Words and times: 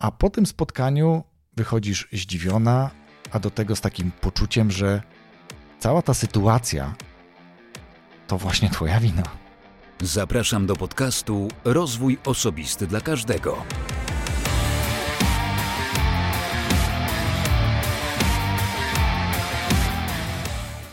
a 0.00 0.10
po 0.10 0.30
tym 0.30 0.46
spotkaniu 0.46 1.24
wychodzisz 1.56 2.08
zdziwiona, 2.12 2.90
a 3.32 3.38
do 3.38 3.50
tego 3.50 3.76
z 3.76 3.80
takim 3.80 4.10
poczuciem, 4.10 4.70
że 4.70 5.02
cała 5.78 6.02
ta 6.02 6.14
sytuacja 6.14 6.94
to 8.26 8.38
właśnie 8.38 8.70
Twoja 8.70 9.00
wina. 9.00 9.22
Zapraszam 10.00 10.66
do 10.66 10.76
podcastu 10.76 11.48
Rozwój 11.64 12.18
Osobisty 12.24 12.86
dla 12.86 13.00
Każdego. 13.00 13.56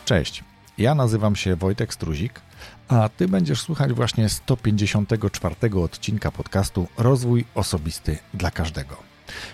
Cześć, 0.05 0.44
ja 0.78 0.96
nazywam 0.96 1.36
się 1.36 1.55
Wojtek 1.55 1.94
Struzik, 1.94 2.42
a 2.88 3.09
Ty 3.09 3.27
będziesz 3.27 3.61
słuchać 3.61 3.93
właśnie 3.93 4.29
154 4.29 5.55
odcinka 5.83 6.31
podcastu 6.31 6.88
Rozwój 6.97 7.45
Osobisty 7.55 8.18
dla 8.33 8.51
Każdego, 8.51 8.97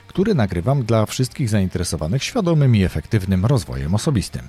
który 0.08 0.36
nagrywam 0.36 0.84
dla 0.84 1.06
wszystkich 1.06 1.50
zainteresowanych 1.50 2.24
świadomym 2.24 2.76
i 2.76 2.84
efektywnym 2.84 3.46
rozwojem 3.46 3.96
osobistym. 3.96 4.48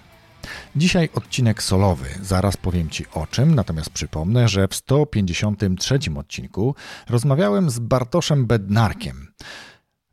Dzisiaj 0.77 1.09
odcinek 1.15 1.62
solowy, 1.62 2.09
zaraz 2.23 2.56
powiem 2.56 2.91
Ci 2.91 3.06
o 3.15 3.27
czym, 3.27 3.55
natomiast 3.55 3.91
przypomnę, 3.91 4.48
że 4.48 4.69
w 4.69 4.75
153 4.75 5.98
odcinku 6.17 6.75
rozmawiałem 7.09 7.70
z 7.70 7.78
Bartoszem 7.78 8.47
Bednarkiem. 8.47 9.33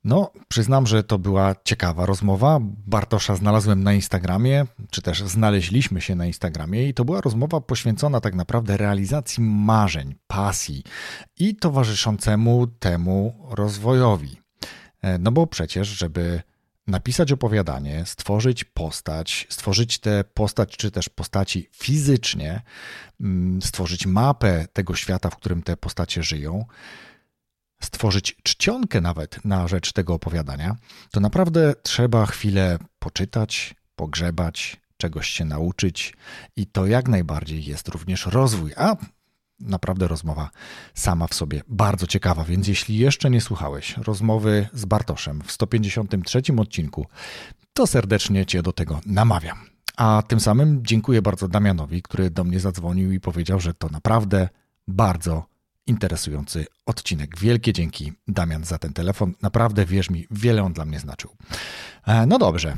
No, 0.03 0.31
przyznam, 0.47 0.87
że 0.87 1.03
to 1.03 1.19
była 1.19 1.55
ciekawa 1.63 2.05
rozmowa. 2.05 2.59
Bartosza 2.61 3.35
znalazłem 3.35 3.83
na 3.83 3.93
Instagramie, 3.93 4.65
czy 4.91 5.01
też 5.01 5.23
znaleźliśmy 5.23 6.01
się 6.01 6.15
na 6.15 6.25
Instagramie, 6.25 6.89
i 6.89 6.93
to 6.93 7.05
była 7.05 7.21
rozmowa 7.21 7.61
poświęcona 7.61 8.21
tak 8.21 8.35
naprawdę 8.35 8.77
realizacji 8.77 9.43
marzeń, 9.43 10.15
pasji 10.27 10.83
i 11.39 11.55
towarzyszącemu 11.55 12.67
temu 12.67 13.47
rozwojowi. 13.49 14.37
E, 15.01 15.17
no 15.17 15.31
bo 15.31 15.47
przecież, 15.47 15.87
żeby 15.87 16.41
napisać 16.87 17.31
opowiadanie, 17.31 18.05
stworzyć 18.05 18.63
postać, 18.63 19.47
stworzyć 19.49 19.99
tę 19.99 20.23
postać 20.33 20.77
czy 20.77 20.91
też 20.91 21.09
postaci 21.09 21.69
fizycznie, 21.71 22.61
mm, 23.21 23.61
stworzyć 23.61 24.05
mapę 24.05 24.65
tego 24.73 24.95
świata, 24.95 25.29
w 25.29 25.35
którym 25.35 25.63
te 25.63 25.77
postacie 25.77 26.23
żyją, 26.23 26.65
stworzyć 27.83 28.35
czcionkę 28.43 29.01
nawet 29.01 29.45
na 29.45 29.67
rzecz 29.67 29.93
tego 29.93 30.13
opowiadania, 30.13 30.75
to 31.11 31.19
naprawdę 31.19 31.73
trzeba 31.83 32.25
chwilę 32.25 32.77
poczytać, 32.99 33.75
pogrzebać, 33.95 34.81
czegoś 34.97 35.29
się 35.29 35.45
nauczyć 35.45 36.13
i 36.55 36.67
to 36.67 36.85
jak 36.85 37.07
najbardziej 37.07 37.65
jest 37.65 37.87
również 37.87 38.25
rozwój, 38.25 38.71
a 38.77 38.95
naprawdę 39.59 40.07
rozmowa 40.07 40.49
sama 40.93 41.27
w 41.27 41.33
sobie 41.33 41.61
bardzo 41.67 42.07
ciekawa, 42.07 42.43
więc 42.43 42.67
jeśli 42.67 42.97
jeszcze 42.97 43.29
nie 43.29 43.41
słuchałeś 43.41 43.97
rozmowy 43.97 44.67
z 44.73 44.85
Bartoszem 44.85 45.41
w 45.41 45.51
153 45.51 46.41
odcinku, 46.57 47.07
to 47.73 47.87
serdecznie 47.87 48.45
Cię 48.45 48.61
do 48.61 48.73
tego 48.73 49.01
namawiam. 49.05 49.57
A 49.97 50.23
tym 50.27 50.39
samym 50.39 50.85
dziękuję 50.85 51.21
bardzo 51.21 51.47
Damianowi, 51.47 52.01
który 52.01 52.29
do 52.29 52.43
mnie 52.43 52.59
zadzwonił 52.59 53.11
i 53.11 53.19
powiedział, 53.19 53.59
że 53.59 53.73
to 53.73 53.89
naprawdę 53.89 54.49
bardzo 54.87 55.50
interesujący 55.91 56.65
odcinek. 56.85 57.39
Wielkie 57.39 57.73
dzięki, 57.73 58.13
Damian, 58.27 58.63
za 58.63 58.77
ten 58.77 58.93
telefon. 58.93 59.33
Naprawdę, 59.41 59.85
wierz 59.85 60.09
mi, 60.09 60.27
wiele 60.31 60.63
on 60.63 60.73
dla 60.73 60.85
mnie 60.85 60.99
znaczył. 60.99 61.35
E, 62.07 62.25
no 62.25 62.37
dobrze. 62.37 62.77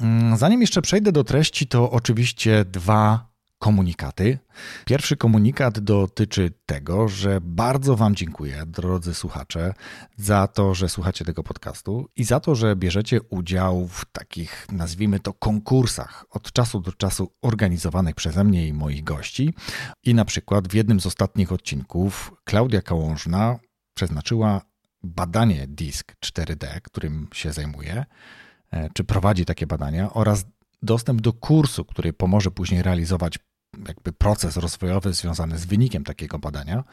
Mm, 0.00 0.36
zanim 0.36 0.60
jeszcze 0.60 0.82
przejdę 0.82 1.12
do 1.12 1.24
treści, 1.24 1.66
to 1.66 1.90
oczywiście 1.90 2.64
dwa 2.64 3.31
komunikaty. 3.62 4.38
Pierwszy 4.84 5.16
komunikat 5.16 5.78
dotyczy 5.78 6.50
tego, 6.66 7.08
że 7.08 7.40
bardzo 7.40 7.96
Wam 7.96 8.14
dziękuję, 8.14 8.62
drodzy 8.66 9.14
słuchacze, 9.14 9.74
za 10.16 10.46
to, 10.46 10.74
że 10.74 10.88
słuchacie 10.88 11.24
tego 11.24 11.42
podcastu 11.42 12.08
i 12.16 12.24
za 12.24 12.40
to, 12.40 12.54
że 12.54 12.76
bierzecie 12.76 13.22
udział 13.22 13.88
w 13.88 14.04
takich, 14.04 14.66
nazwijmy 14.72 15.20
to, 15.20 15.32
konkursach 15.32 16.24
od 16.30 16.52
czasu 16.52 16.80
do 16.80 16.92
czasu 16.92 17.32
organizowanych 17.42 18.14
przeze 18.14 18.44
mnie 18.44 18.68
i 18.68 18.72
moich 18.72 19.04
gości. 19.04 19.54
I 20.04 20.14
na 20.14 20.24
przykład 20.24 20.68
w 20.68 20.74
jednym 20.74 21.00
z 21.00 21.06
ostatnich 21.06 21.52
odcinków 21.52 22.32
Klaudia 22.44 22.82
Kałążna 22.82 23.58
przeznaczyła 23.94 24.60
badanie 25.02 25.66
DISK 25.68 26.16
4D, 26.24 26.80
którym 26.80 27.28
się 27.34 27.52
zajmuje, 27.52 28.04
e, 28.70 28.90
czy 28.94 29.04
prowadzi 29.04 29.44
takie 29.44 29.66
badania, 29.66 30.12
oraz 30.12 30.44
dostęp 30.82 31.20
do 31.20 31.32
kursu, 31.32 31.84
który 31.84 32.12
pomoże 32.12 32.50
później 32.50 32.82
realizować 32.82 33.38
jakby 33.88 34.12
proces 34.12 34.56
rozwojowy 34.56 35.12
związany 35.12 35.58
z 35.58 35.66
wynikiem 35.66 36.04
takiego 36.04 36.38
badania. 36.38 36.84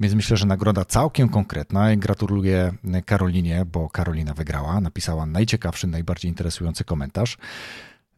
Więc 0.00 0.14
myślę, 0.14 0.36
że 0.36 0.46
nagroda 0.46 0.84
całkiem 0.84 1.28
konkretna 1.28 1.92
i 1.92 1.98
gratuluję 1.98 2.72
Karolinie, 3.06 3.64
bo 3.64 3.90
Karolina 3.90 4.34
wygrała, 4.34 4.80
napisała 4.80 5.26
najciekawszy, 5.26 5.86
najbardziej 5.86 6.28
interesujący 6.28 6.84
komentarz. 6.84 7.38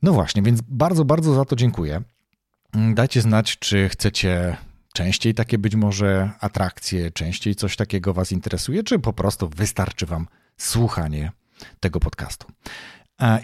No 0.03 0.13
właśnie, 0.13 0.43
więc 0.43 0.61
bardzo, 0.69 1.05
bardzo 1.05 1.35
za 1.35 1.45
to 1.45 1.57
dziękuję. 1.57 2.03
Dajcie 2.95 3.21
znać, 3.21 3.59
czy 3.59 3.89
chcecie 3.89 4.57
częściej 4.93 5.35
takie 5.35 5.59
być 5.59 5.75
może 5.75 6.31
atrakcje, 6.41 7.11
częściej 7.11 7.55
coś 7.55 7.77
takiego 7.77 8.15
Was 8.15 8.33
interesuje, 8.33 8.83
czy 8.83 8.99
po 8.99 9.13
prostu 9.13 9.49
wystarczy 9.49 10.07
Wam 10.07 10.27
słuchanie 10.57 11.33
tego 11.81 12.01
podcastu. 12.01 12.47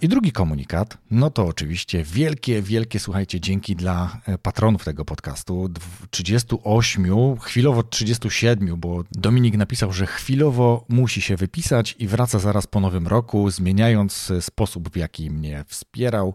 I 0.03 0.09
drugi 0.09 0.33
komunikat, 0.33 0.99
no 1.11 1.31
to 1.31 1.47
oczywiście 1.47 2.05
wielkie, 2.05 2.63
wielkie, 2.63 2.99
słuchajcie, 2.99 3.41
dzięki 3.41 3.77
dla 3.77 4.21
e, 4.27 4.39
patronów 4.39 4.85
tego 4.85 5.05
podcastu. 5.05 5.71
38, 6.11 7.37
chwilowo 7.37 7.83
37, 7.83 8.77
bo 8.77 9.05
Dominik 9.13 9.57
napisał, 9.57 9.93
że 9.93 10.07
chwilowo 10.07 10.85
musi 10.89 11.23
się 11.23 11.37
wypisać 11.37 11.97
i 11.99 12.09
wraca 12.09 12.39
zaraz 12.39 12.67
po 12.67 12.81
nowym 12.81 13.07
roku, 13.07 13.51
zmieniając 13.51 14.31
e, 14.31 14.43
sposób, 14.43 14.91
w 14.91 14.97
jaki 14.97 15.31
mnie 15.31 15.65
wspierał. 15.69 16.35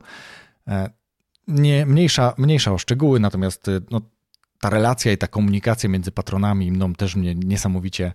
E, 0.67 0.89
nie, 1.47 1.85
mniejsza, 1.85 2.33
mniejsza 2.37 2.71
o 2.71 2.77
szczegóły, 2.77 3.19
natomiast 3.19 3.65
no, 3.91 4.01
ta 4.59 4.69
relacja 4.69 5.11
i 5.11 5.17
ta 5.17 5.27
komunikacja 5.27 5.89
między 5.89 6.11
patronami 6.11 6.67
i 6.67 6.71
mną 6.71 6.93
też 6.93 7.15
mnie 7.15 7.35
niesamowicie 7.35 8.13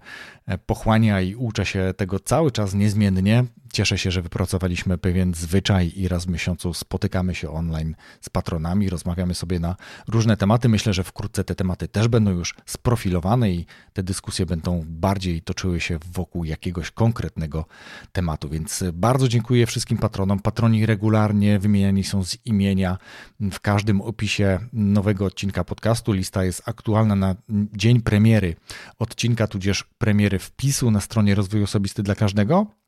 pochłania 0.66 1.20
i 1.20 1.34
uczę 1.34 1.66
się 1.66 1.94
tego 1.96 2.20
cały 2.20 2.50
czas 2.50 2.74
niezmiennie. 2.74 3.44
Cieszę 3.72 3.98
się, 3.98 4.10
że 4.10 4.22
wypracowaliśmy 4.22 4.98
pewien 4.98 5.34
zwyczaj 5.34 5.92
i 5.96 6.08
raz 6.08 6.24
w 6.24 6.28
miesiącu 6.28 6.74
spotykamy 6.74 7.34
się 7.34 7.50
online 7.50 7.94
z 8.20 8.28
patronami, 8.30 8.90
rozmawiamy 8.90 9.34
sobie 9.34 9.60
na 9.60 9.76
różne 10.08 10.36
tematy. 10.36 10.68
Myślę, 10.68 10.92
że 10.92 11.04
wkrótce 11.04 11.44
te 11.44 11.54
tematy 11.54 11.88
też 11.88 12.08
będą 12.08 12.30
już 12.30 12.54
sprofilowane 12.66 13.50
i 13.50 13.66
te 13.92 14.02
dyskusje 14.02 14.46
będą 14.46 14.84
bardziej 14.86 15.42
toczyły 15.42 15.80
się 15.80 15.98
wokół 16.12 16.44
jakiegoś 16.44 16.90
konkretnego 16.90 17.64
tematu. 18.12 18.48
Więc 18.48 18.84
bardzo 18.92 19.28
dziękuję 19.28 19.66
wszystkim 19.66 19.98
patronom. 19.98 20.40
Patroni 20.40 20.86
regularnie 20.86 21.58
wymieniani 21.58 22.04
są 22.04 22.24
z 22.24 22.36
imienia 22.44 22.98
w 23.40 23.60
każdym 23.60 24.00
opisie 24.00 24.58
nowego 24.72 25.24
odcinka 25.24 25.64
podcastu. 25.64 26.12
Lista 26.12 26.44
jest 26.44 26.62
aktualna 26.66 27.14
na 27.14 27.34
dzień 27.72 28.00
premiery 28.00 28.56
odcinka, 28.98 29.46
tudzież 29.46 29.84
premiery 29.98 30.38
wpisu 30.38 30.90
na 30.90 31.00
stronie 31.00 31.34
Rozwój 31.34 31.62
Osobisty 31.62 32.02
dla 32.02 32.14
Każdego 32.14 32.79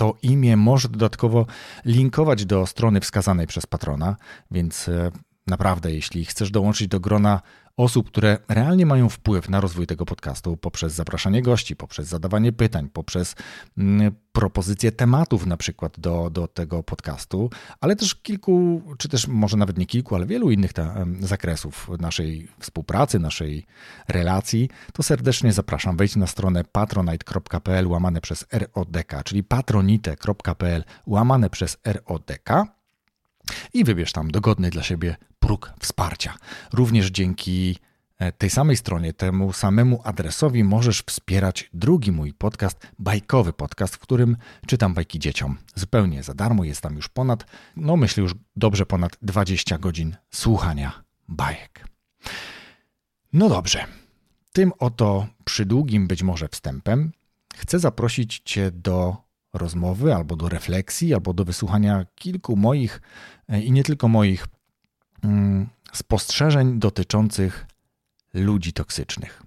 to 0.00 0.14
imię 0.22 0.56
może 0.56 0.88
dodatkowo 0.88 1.46
linkować 1.84 2.44
do 2.44 2.66
strony 2.66 3.00
wskazanej 3.00 3.46
przez 3.46 3.66
patrona, 3.66 4.16
więc 4.50 4.88
e, 4.88 5.10
naprawdę, 5.50 5.92
jeśli 5.92 6.24
chcesz 6.24 6.50
dołączyć 6.50 6.88
do 6.88 7.00
grona 7.00 7.40
osób, 7.76 8.10
które 8.10 8.38
realnie 8.48 8.86
mają 8.86 9.08
wpływ 9.08 9.48
na 9.48 9.60
rozwój 9.60 9.86
tego 9.86 10.04
podcastu 10.04 10.56
poprzez 10.56 10.92
zapraszanie 10.92 11.42
gości, 11.42 11.76
poprzez 11.76 12.08
zadawanie 12.08 12.52
pytań, 12.52 12.88
poprzez 12.92 13.34
mm, 13.78 14.12
propozycje 14.32 14.92
tematów 14.92 15.46
na 15.46 15.56
przykład 15.56 16.00
do, 16.00 16.30
do 16.30 16.48
tego 16.48 16.82
podcastu, 16.82 17.50
ale 17.80 17.96
też 17.96 18.14
kilku, 18.14 18.82
czy 18.98 19.08
też 19.08 19.28
może 19.28 19.56
nawet 19.56 19.78
nie 19.78 19.86
kilku, 19.86 20.14
ale 20.14 20.26
wielu 20.26 20.50
innych 20.50 20.72
ta, 20.72 20.94
zakresów 21.20 21.90
naszej 21.98 22.48
współpracy, 22.58 23.18
naszej 23.18 23.66
relacji, 24.08 24.70
to 24.92 25.02
serdecznie 25.02 25.52
zapraszam. 25.52 25.96
Wejdź 25.96 26.16
na 26.16 26.26
stronę 26.26 26.64
patronite.pl 26.64 27.86
łamane 27.86 28.20
przez 28.20 28.46
RODK, 28.52 29.12
czyli 29.24 29.44
patronite.pl 29.44 30.84
łamane 31.06 31.50
przez 31.50 31.76
RODK 31.84 32.79
i 33.72 33.84
wybierz 33.84 34.12
tam 34.12 34.30
dogodny 34.30 34.70
dla 34.70 34.82
siebie 34.82 35.16
próg 35.38 35.72
wsparcia. 35.80 36.34
Również 36.72 37.06
dzięki 37.10 37.78
e, 38.18 38.32
tej 38.32 38.50
samej 38.50 38.76
stronie, 38.76 39.12
temu 39.12 39.52
samemu 39.52 40.00
adresowi 40.04 40.64
możesz 40.64 41.02
wspierać 41.02 41.70
drugi 41.74 42.12
mój 42.12 42.32
podcast, 42.32 42.86
bajkowy 42.98 43.52
podcast, 43.52 43.96
w 43.96 43.98
którym 43.98 44.36
czytam 44.66 44.94
bajki 44.94 45.18
dzieciom. 45.18 45.56
Zupełnie 45.74 46.22
za 46.22 46.34
darmo, 46.34 46.64
jest 46.64 46.80
tam 46.80 46.96
już 46.96 47.08
ponad, 47.08 47.44
no 47.76 47.96
myślę 47.96 48.22
już 48.22 48.34
dobrze 48.56 48.86
ponad 48.86 49.16
20 49.22 49.78
godzin 49.78 50.16
słuchania 50.30 51.02
bajek. 51.28 51.84
No 53.32 53.48
dobrze, 53.48 53.84
tym 54.52 54.72
oto 54.78 55.26
przydługim 55.44 56.06
być 56.06 56.22
może 56.22 56.48
wstępem 56.48 57.12
chcę 57.56 57.78
zaprosić 57.78 58.40
Cię 58.44 58.70
do 58.70 59.16
rozmowy, 59.52 60.14
albo 60.14 60.36
do 60.36 60.48
refleksji, 60.48 61.14
albo 61.14 61.32
do 61.32 61.44
wysłuchania 61.44 62.06
kilku 62.14 62.56
moich 62.56 63.00
e, 63.48 63.60
i 63.60 63.72
nie 63.72 63.84
tylko 63.84 64.08
moich 64.08 64.46
mm, 65.24 65.68
spostrzeżeń 65.92 66.78
dotyczących 66.78 67.66
ludzi 68.34 68.72
toksycznych. 68.72 69.42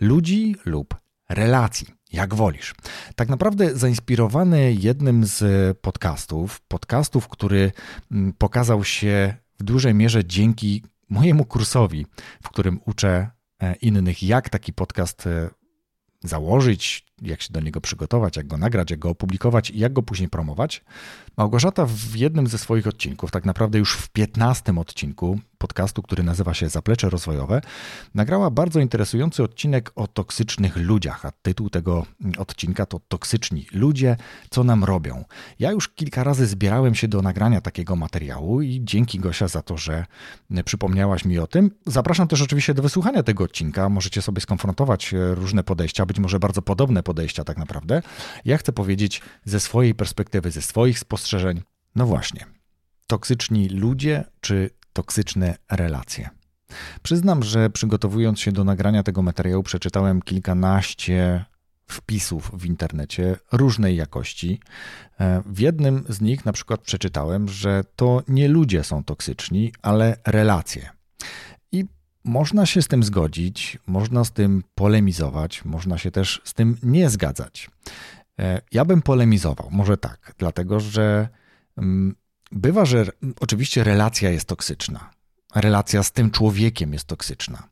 Ludzi 0.00 0.56
lub 0.64 0.94
relacji. 1.28 1.86
jak 2.12 2.34
wolisz. 2.34 2.74
Tak 3.16 3.28
naprawdę 3.28 3.76
zainspirowany 3.76 4.72
jednym 4.72 5.26
z 5.26 5.78
podcastów, 5.78 6.60
podcastów, 6.60 7.28
który 7.28 7.72
mm, 8.10 8.32
pokazał 8.32 8.84
się 8.84 9.34
w 9.58 9.62
dużej 9.62 9.94
mierze 9.94 10.24
dzięki 10.24 10.82
mojemu 11.08 11.44
kursowi, 11.44 12.06
w 12.42 12.48
którym 12.48 12.80
uczę 12.86 13.30
e, 13.60 13.74
innych, 13.74 14.22
jak 14.22 14.48
taki 14.48 14.72
podcast 14.72 15.26
e, 15.26 15.50
założyć, 16.24 17.06
jak 17.22 17.42
się 17.42 17.52
do 17.52 17.60
niego 17.60 17.80
przygotować, 17.80 18.36
jak 18.36 18.46
go 18.46 18.56
nagrać, 18.56 18.90
jak 18.90 19.00
go 19.00 19.10
opublikować 19.10 19.70
i 19.70 19.78
jak 19.78 19.92
go 19.92 20.02
później 20.02 20.28
promować. 20.28 20.84
Małgorzata 21.36 21.86
w 21.86 22.16
jednym 22.16 22.46
ze 22.46 22.58
swoich 22.58 22.86
odcinków, 22.86 23.30
tak 23.30 23.44
naprawdę 23.44 23.78
już 23.78 23.96
w 23.96 24.08
15 24.08 24.74
odcinku 24.76 25.38
podcastu, 25.58 26.02
który 26.02 26.22
nazywa 26.22 26.54
się 26.54 26.68
Zaplecze 26.68 27.10
Rozwojowe, 27.10 27.60
nagrała 28.14 28.50
bardzo 28.50 28.80
interesujący 28.80 29.42
odcinek 29.42 29.92
o 29.94 30.06
toksycznych 30.06 30.76
ludziach, 30.76 31.26
a 31.26 31.30
tytuł 31.30 31.70
tego 31.70 32.06
odcinka 32.38 32.86
to 32.86 33.00
Toksyczni 33.08 33.66
ludzie, 33.72 34.16
co 34.50 34.64
nam 34.64 34.84
robią. 34.84 35.24
Ja 35.58 35.72
już 35.72 35.88
kilka 35.88 36.24
razy 36.24 36.46
zbierałem 36.46 36.94
się 36.94 37.08
do 37.08 37.22
nagrania 37.22 37.60
takiego 37.60 37.96
materiału 37.96 38.62
i 38.62 38.80
dzięki 38.84 39.18
Gosia 39.18 39.48
za 39.48 39.62
to, 39.62 39.76
że 39.76 40.06
przypomniałaś 40.64 41.24
mi 41.24 41.38
o 41.38 41.46
tym. 41.46 41.70
Zapraszam 41.86 42.28
też 42.28 42.42
oczywiście 42.42 42.74
do 42.74 42.82
wysłuchania 42.82 43.22
tego 43.22 43.44
odcinka. 43.44 43.88
Możecie 43.88 44.22
sobie 44.22 44.40
skonfrontować 44.40 45.14
różne 45.34 45.64
podejścia, 45.64 46.06
być 46.06 46.18
może 46.18 46.38
bardzo 46.38 46.62
podobne 46.62 47.02
podejścia 47.04 47.44
tak 47.44 47.56
naprawdę. 47.56 48.02
Ja 48.44 48.56
chcę 48.56 48.72
powiedzieć 48.72 49.22
ze 49.44 49.60
swojej 49.60 49.94
perspektywy, 49.94 50.50
ze 50.50 50.62
swoich 50.62 50.98
spostrzeżeń, 50.98 51.62
no 51.94 52.06
właśnie, 52.06 52.46
toksyczni 53.06 53.68
ludzie 53.68 54.24
czy 54.40 54.70
toksyczne 54.92 55.56
relacje. 55.70 56.30
Przyznam, 57.02 57.42
że 57.42 57.70
przygotowując 57.70 58.40
się 58.40 58.52
do 58.52 58.64
nagrania 58.64 59.02
tego 59.02 59.22
materiału, 59.22 59.62
przeczytałem 59.62 60.22
kilkanaście 60.22 61.44
wpisów 61.86 62.50
w 62.54 62.64
internecie 62.64 63.36
różnej 63.52 63.96
jakości. 63.96 64.60
E, 65.20 65.42
w 65.46 65.58
jednym 65.58 66.04
z 66.08 66.20
nich 66.20 66.44
na 66.44 66.52
przykład 66.52 66.80
przeczytałem, 66.80 67.48
że 67.48 67.84
to 67.96 68.22
nie 68.28 68.48
ludzie 68.48 68.84
są 68.84 69.04
toksyczni, 69.04 69.72
ale 69.82 70.16
relacje. 70.26 70.90
Można 72.24 72.66
się 72.66 72.82
z 72.82 72.88
tym 72.88 73.02
zgodzić, 73.02 73.78
można 73.86 74.24
z 74.24 74.32
tym 74.32 74.62
polemizować, 74.74 75.64
można 75.64 75.98
się 75.98 76.10
też 76.10 76.40
z 76.44 76.54
tym 76.54 76.76
nie 76.82 77.10
zgadzać. 77.10 77.70
E, 78.38 78.60
ja 78.72 78.84
bym 78.84 79.02
polemizował, 79.02 79.68
może 79.70 79.96
tak, 79.96 80.34
dlatego 80.38 80.80
że 80.80 81.28
mm, 81.76 82.14
bywa, 82.52 82.84
że 82.84 83.06
oczywiście 83.40 83.84
relacja 83.84 84.30
jest 84.30 84.48
toksyczna. 84.48 85.10
Relacja 85.54 86.02
z 86.02 86.12
tym 86.12 86.30
człowiekiem 86.30 86.92
jest 86.92 87.04
toksyczna. 87.04 87.68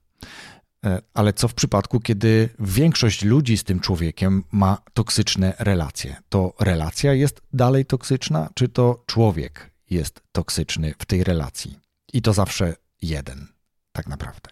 E, 0.84 1.02
ale 1.14 1.32
co 1.32 1.48
w 1.48 1.54
przypadku, 1.54 2.00
kiedy 2.00 2.48
większość 2.58 3.24
ludzi 3.24 3.58
z 3.58 3.64
tym 3.64 3.80
człowiekiem 3.80 4.44
ma 4.52 4.78
toksyczne 4.94 5.54
relacje? 5.58 6.16
To 6.28 6.54
relacja 6.60 7.14
jest 7.14 7.42
dalej 7.52 7.84
toksyczna, 7.84 8.48
czy 8.54 8.68
to 8.68 9.04
człowiek 9.06 9.70
jest 9.90 10.20
toksyczny 10.32 10.94
w 10.98 11.06
tej 11.06 11.24
relacji? 11.24 11.78
I 12.12 12.22
to 12.22 12.32
zawsze 12.32 12.74
jeden, 13.02 13.46
tak 13.92 14.06
naprawdę. 14.06 14.50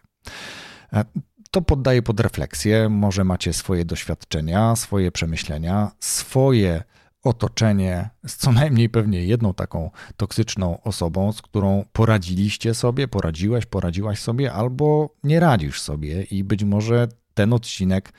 E, 0.93 1.05
to 1.51 1.63
poddaję 1.63 2.03
pod 2.03 2.21
refleksję. 2.21 2.89
Może 2.89 3.25
macie 3.25 3.53
swoje 3.53 3.85
doświadczenia, 3.85 4.77
swoje 4.77 5.13
przemyślenia, 5.13 5.91
swoje 6.01 6.83
otoczenie 7.23 8.11
z 8.27 8.37
co 8.37 8.53
najmniej 8.53 8.89
pewnie 8.89 9.25
jedną 9.25 9.55
taką 9.55 9.91
toksyczną 10.17 10.83
osobą, 10.83 11.33
z 11.33 11.43
którą 11.43 11.85
poradziliście 11.93 12.75
sobie, 12.75 13.09
poradziłeś, 13.09 13.67
poradziłaś 13.67 14.19
sobie, 14.19 14.53
albo 14.53 15.15
nie 15.25 15.41
radzisz 15.41 15.81
sobie 15.81 16.23
i 16.23 16.45
być 16.45 16.65
może 16.65 17.09
ten 17.35 17.53
odcinek, 17.53 18.13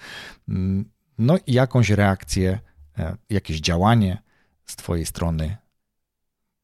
mm, 0.50 0.90
no 1.18 1.38
jakąś 1.48 1.90
reakcję, 1.90 2.60
e, 2.98 3.16
jakieś 3.30 3.60
działanie 3.60 4.22
z 4.66 4.76
Twojej 4.76 5.06
strony 5.06 5.58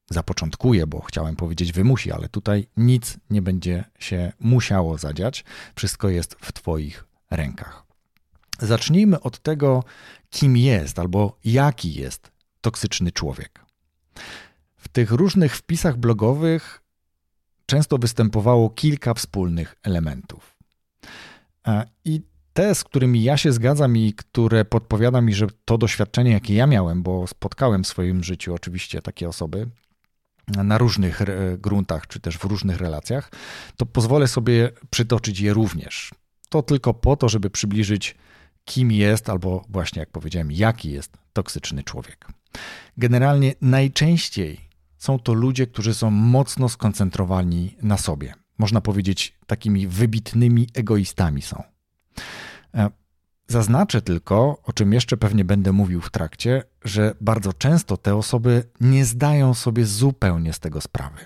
zapoczątkuje, 0.10 0.88
bo 0.88 1.02
chciałem 1.02 1.36
powiedzieć 1.36 1.72
wymusi, 1.72 2.12
ale 2.12 2.30
tutaj 2.30 2.68
nic 2.78 3.18
nie 3.30 3.42
będzie 3.42 3.84
się 4.00 4.34
musiało 4.40 4.98
zadziać. 4.98 5.44
Wszystko 5.76 6.10
jest 6.10 6.36
w 6.42 6.54
Twoich 6.54 7.06
rękach. 7.32 7.84
Zacznijmy 8.60 9.22
od 9.22 9.40
tego, 9.40 9.84
kim 10.30 10.58
jest 10.58 11.00
albo 11.00 11.38
jaki 11.46 11.94
jest 11.94 12.32
toksyczny 12.62 13.12
człowiek. 13.12 13.66
W 14.76 14.88
tych 14.88 15.12
różnych 15.12 15.56
wpisach 15.56 15.98
blogowych 15.98 16.82
często 17.66 17.98
występowało 17.98 18.70
kilka 18.70 19.14
wspólnych 19.14 19.76
elementów. 19.84 20.58
I 22.06 22.22
te, 22.54 22.76
z 22.76 22.84
którymi 22.84 23.24
ja 23.24 23.38
się 23.38 23.52
zgadzam 23.52 23.98
i 23.98 24.14
które 24.14 24.66
podpowiada 24.66 25.22
mi, 25.22 25.34
że 25.34 25.48
to 25.66 25.78
doświadczenie, 25.78 26.32
jakie 26.32 26.56
ja 26.56 26.68
miałem, 26.68 27.04
bo 27.04 27.28
spotkałem 27.28 27.84
w 27.84 27.88
swoim 27.88 28.24
życiu 28.24 28.54
oczywiście 28.54 29.02
takie 29.02 29.30
osoby 29.30 29.70
na 30.48 30.78
różnych 30.78 31.22
gruntach, 31.58 32.08
czy 32.08 32.20
też 32.20 32.38
w 32.38 32.44
różnych 32.44 32.78
relacjach, 32.78 33.32
to 33.78 33.86
pozwolę 33.86 34.28
sobie 34.28 34.72
przytoczyć 34.90 35.40
je 35.40 35.54
również. 35.54 36.12
To 36.50 36.62
tylko 36.62 36.94
po 36.94 37.16
to, 37.16 37.30
żeby 37.30 37.50
przybliżyć 37.50 38.16
kim 38.66 38.92
jest, 38.92 39.30
albo 39.30 39.66
właśnie 39.70 40.00
jak 40.00 40.10
powiedziałem, 40.10 40.52
jaki 40.52 40.92
jest 40.92 41.18
toksyczny 41.34 41.84
człowiek. 41.84 42.28
Generalnie 42.98 43.54
najczęściej 43.62 44.70
są 44.98 45.20
to 45.20 45.34
ludzie, 45.34 45.68
którzy 45.68 45.94
są 45.94 46.12
mocno 46.12 46.70
skoncentrowani 46.70 47.76
na 47.82 47.98
sobie. 47.98 48.34
Można 48.58 48.82
powiedzieć, 48.82 49.38
takimi 49.48 49.88
wybitnymi 49.88 50.68
egoistami 50.74 51.42
są. 51.42 51.64
Zaznaczę 53.48 54.02
tylko, 54.02 54.62
o 54.64 54.74
czym 54.74 54.94
jeszcze 54.94 55.18
pewnie 55.18 55.46
będę 55.46 55.72
mówił 55.72 56.02
w 56.02 56.10
trakcie, 56.10 56.64
że 56.84 57.16
bardzo 57.22 57.54
często 57.54 57.98
te 57.98 58.16
osoby 58.16 58.64
nie 58.82 59.06
zdają 59.06 59.54
sobie 59.54 59.86
zupełnie 59.86 60.54
z 60.54 60.60
tego 60.60 60.82
sprawy. 60.82 61.18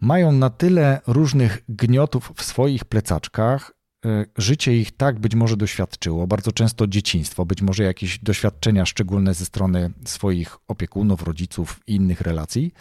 Mają 0.00 0.32
na 0.32 0.50
tyle 0.50 1.00
różnych 1.06 1.62
gniotów 1.68 2.32
w 2.36 2.42
swoich 2.42 2.84
plecaczkach, 2.84 3.74
E, 4.04 4.24
życie 4.38 4.76
ich 4.76 4.96
tak 4.96 5.18
być 5.18 5.34
może 5.34 5.56
doświadczyło, 5.56 6.26
bardzo 6.26 6.52
często 6.52 6.86
dzieciństwo, 6.86 7.46
być 7.46 7.62
może 7.62 7.84
jakieś 7.84 8.18
doświadczenia 8.18 8.86
szczególne 8.86 9.34
ze 9.34 9.44
strony 9.44 9.90
swoich 10.04 10.56
opiekunów, 10.68 11.22
rodziców 11.22 11.80
i 11.86 11.94
innych 11.94 12.20
relacji, 12.20 12.72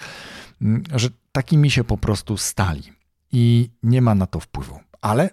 że 0.95 1.09
takimi 1.31 1.71
się 1.71 1.83
po 1.83 1.97
prostu 1.97 2.37
stali 2.37 2.83
i 3.31 3.69
nie 3.83 4.01
ma 4.01 4.15
na 4.15 4.27
to 4.27 4.39
wpływu. 4.39 4.79
Ale 5.01 5.29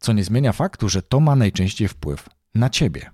co 0.00 0.12
nie 0.12 0.24
zmienia 0.24 0.52
faktu, 0.52 0.88
że 0.88 1.02
to 1.02 1.20
ma 1.20 1.36
najczęściej 1.36 1.88
wpływ 1.88 2.28
na 2.54 2.70
ciebie. 2.70 3.10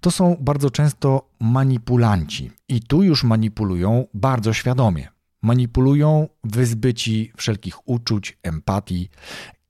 To 0.00 0.10
są 0.10 0.36
bardzo 0.40 0.70
często 0.70 1.28
manipulanci 1.40 2.50
i 2.68 2.80
tu 2.80 3.02
już 3.02 3.24
manipulują 3.24 4.06
bardzo 4.14 4.52
świadomie. 4.52 5.08
Manipulują 5.42 6.28
wyzbyci 6.44 7.32
wszelkich 7.36 7.88
uczuć, 7.88 8.38
empatii 8.42 9.08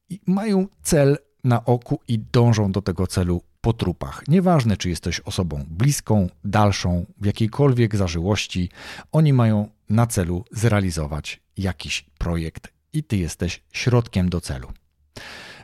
i 0.08 0.20
mają 0.26 0.66
cel 0.82 1.18
na 1.44 1.64
oku 1.64 2.00
i 2.08 2.18
dążą 2.18 2.72
do 2.72 2.82
tego 2.82 3.06
celu 3.06 3.42
po 3.60 3.72
trupach. 3.72 4.22
Nieważne, 4.28 4.76
czy 4.76 4.88
jesteś 4.88 5.20
osobą 5.20 5.64
bliską, 5.68 6.28
dalszą, 6.44 7.06
w 7.20 7.26
jakiejkolwiek 7.26 7.96
zażyłości, 7.96 8.70
oni 9.12 9.32
mają 9.32 9.68
na 9.90 10.06
celu 10.06 10.44
zrealizować 10.52 11.40
jakiś 11.56 12.06
projekt 12.18 12.72
i 12.92 13.02
ty 13.02 13.16
jesteś 13.16 13.62
środkiem 13.72 14.28
do 14.28 14.40
celu. 14.40 14.68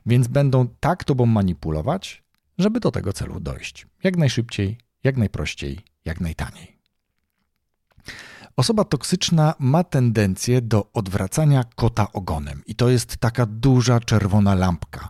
Więc 0.07 0.29
będą 0.29 0.69
tak 0.81 1.05
tobą 1.05 1.27
manipulować, 1.27 2.23
żeby 2.59 2.81
do 2.81 2.91
tego 2.91 3.13
celu 3.13 3.41
dojść. 3.41 3.87
Jak 4.05 4.17
najszybciej, 4.17 4.79
jak 5.05 5.17
najprościej, 5.17 5.81
jak 6.05 6.21
najtaniej. 6.21 6.79
Osoba 8.57 8.85
toksyczna 8.85 9.55
ma 9.59 9.85
tendencję 9.85 10.63
do 10.63 10.93
odwracania 10.93 11.65
kota 11.75 12.13
ogonem, 12.13 12.63
i 12.67 12.75
to 12.75 12.89
jest 12.89 13.17
taka 13.17 13.47
duża 13.47 14.01
czerwona 14.01 14.55
lampka. 14.55 15.09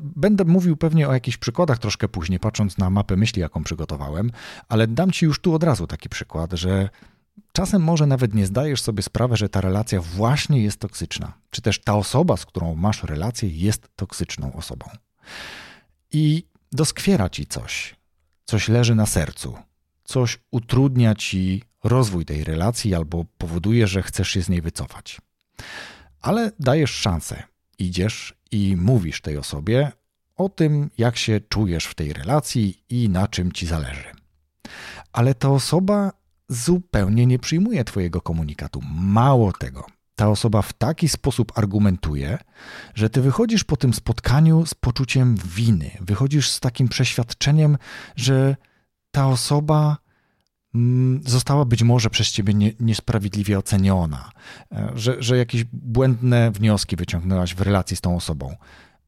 Będę 0.00 0.44
mówił 0.44 0.76
pewnie 0.76 1.08
o 1.08 1.12
jakichś 1.12 1.36
przykładach 1.36 1.78
troszkę 1.78 2.08
później, 2.08 2.38
patrząc 2.40 2.78
na 2.78 2.90
mapę 2.90 3.16
myśli, 3.16 3.40
jaką 3.40 3.64
przygotowałem, 3.64 4.30
ale 4.68 4.86
dam 4.86 5.10
Ci 5.10 5.24
już 5.24 5.40
tu 5.40 5.54
od 5.54 5.64
razu 5.64 5.86
taki 5.86 6.08
przykład, 6.08 6.52
że 6.52 6.88
czasem 7.52 7.82
może 7.82 8.06
nawet 8.06 8.34
nie 8.34 8.46
zdajesz 8.46 8.82
sobie 8.82 9.02
sprawy, 9.02 9.36
że 9.36 9.48
ta 9.48 9.60
relacja 9.60 10.00
właśnie 10.00 10.62
jest 10.62 10.80
toksyczna, 10.80 11.32
czy 11.50 11.62
też 11.62 11.80
ta 11.80 11.94
osoba, 11.94 12.36
z 12.36 12.46
którą 12.46 12.74
masz 12.74 13.02
relację, 13.02 13.48
jest 13.48 13.88
toksyczną 13.96 14.52
osobą. 14.52 14.86
I 16.12 16.44
doskwiera 16.72 17.28
Ci 17.28 17.46
coś, 17.46 17.96
coś 18.44 18.68
leży 18.68 18.94
na 18.94 19.06
sercu, 19.06 19.58
coś 20.04 20.38
utrudnia 20.50 21.14
Ci 21.14 21.62
rozwój 21.84 22.24
tej 22.24 22.44
relacji 22.44 22.94
albo 22.94 23.24
powoduje, 23.38 23.86
że 23.86 24.02
chcesz 24.02 24.28
się 24.28 24.42
z 24.42 24.48
niej 24.48 24.62
wycofać. 24.62 25.20
Ale 26.20 26.50
dajesz 26.60 26.90
szansę, 26.90 27.42
idziesz 27.78 28.34
i 28.50 28.76
mówisz 28.76 29.20
tej 29.20 29.38
osobie 29.38 29.92
o 30.36 30.48
tym, 30.48 30.90
jak 30.98 31.16
się 31.16 31.40
czujesz 31.48 31.84
w 31.84 31.94
tej 31.94 32.12
relacji 32.12 32.82
i 32.88 33.08
na 33.08 33.28
czym 33.28 33.52
ci 33.52 33.66
zależy. 33.66 34.04
Ale 35.12 35.34
ta 35.34 35.50
osoba 35.50 36.12
zupełnie 36.48 37.26
nie 37.26 37.38
przyjmuje 37.38 37.84
Twojego 37.84 38.20
komunikatu. 38.20 38.80
Mało 38.94 39.52
tego, 39.52 39.86
ta 40.22 40.28
osoba 40.28 40.62
w 40.62 40.72
taki 40.72 41.08
sposób 41.08 41.52
argumentuje, 41.58 42.38
że 42.94 43.10
Ty 43.10 43.22
wychodzisz 43.22 43.64
po 43.64 43.76
tym 43.76 43.94
spotkaniu 43.94 44.66
z 44.66 44.74
poczuciem 44.74 45.36
winy, 45.44 45.90
wychodzisz 46.00 46.50
z 46.50 46.60
takim 46.60 46.88
przeświadczeniem, 46.88 47.78
że 48.16 48.56
ta 49.10 49.26
osoba 49.26 49.96
mm, 50.74 51.20
została 51.26 51.64
być 51.64 51.82
może 51.82 52.10
przez 52.10 52.30
ciebie 52.30 52.54
nie, 52.54 52.72
niesprawiedliwie 52.80 53.58
oceniona, 53.58 54.30
e, 54.72 54.92
że, 54.94 55.22
że 55.22 55.36
jakieś 55.36 55.64
błędne 55.72 56.50
wnioski 56.50 56.96
wyciągnęłaś 56.96 57.54
w 57.54 57.60
relacji 57.60 57.96
z 57.96 58.00
tą 58.00 58.16
osobą. 58.16 58.56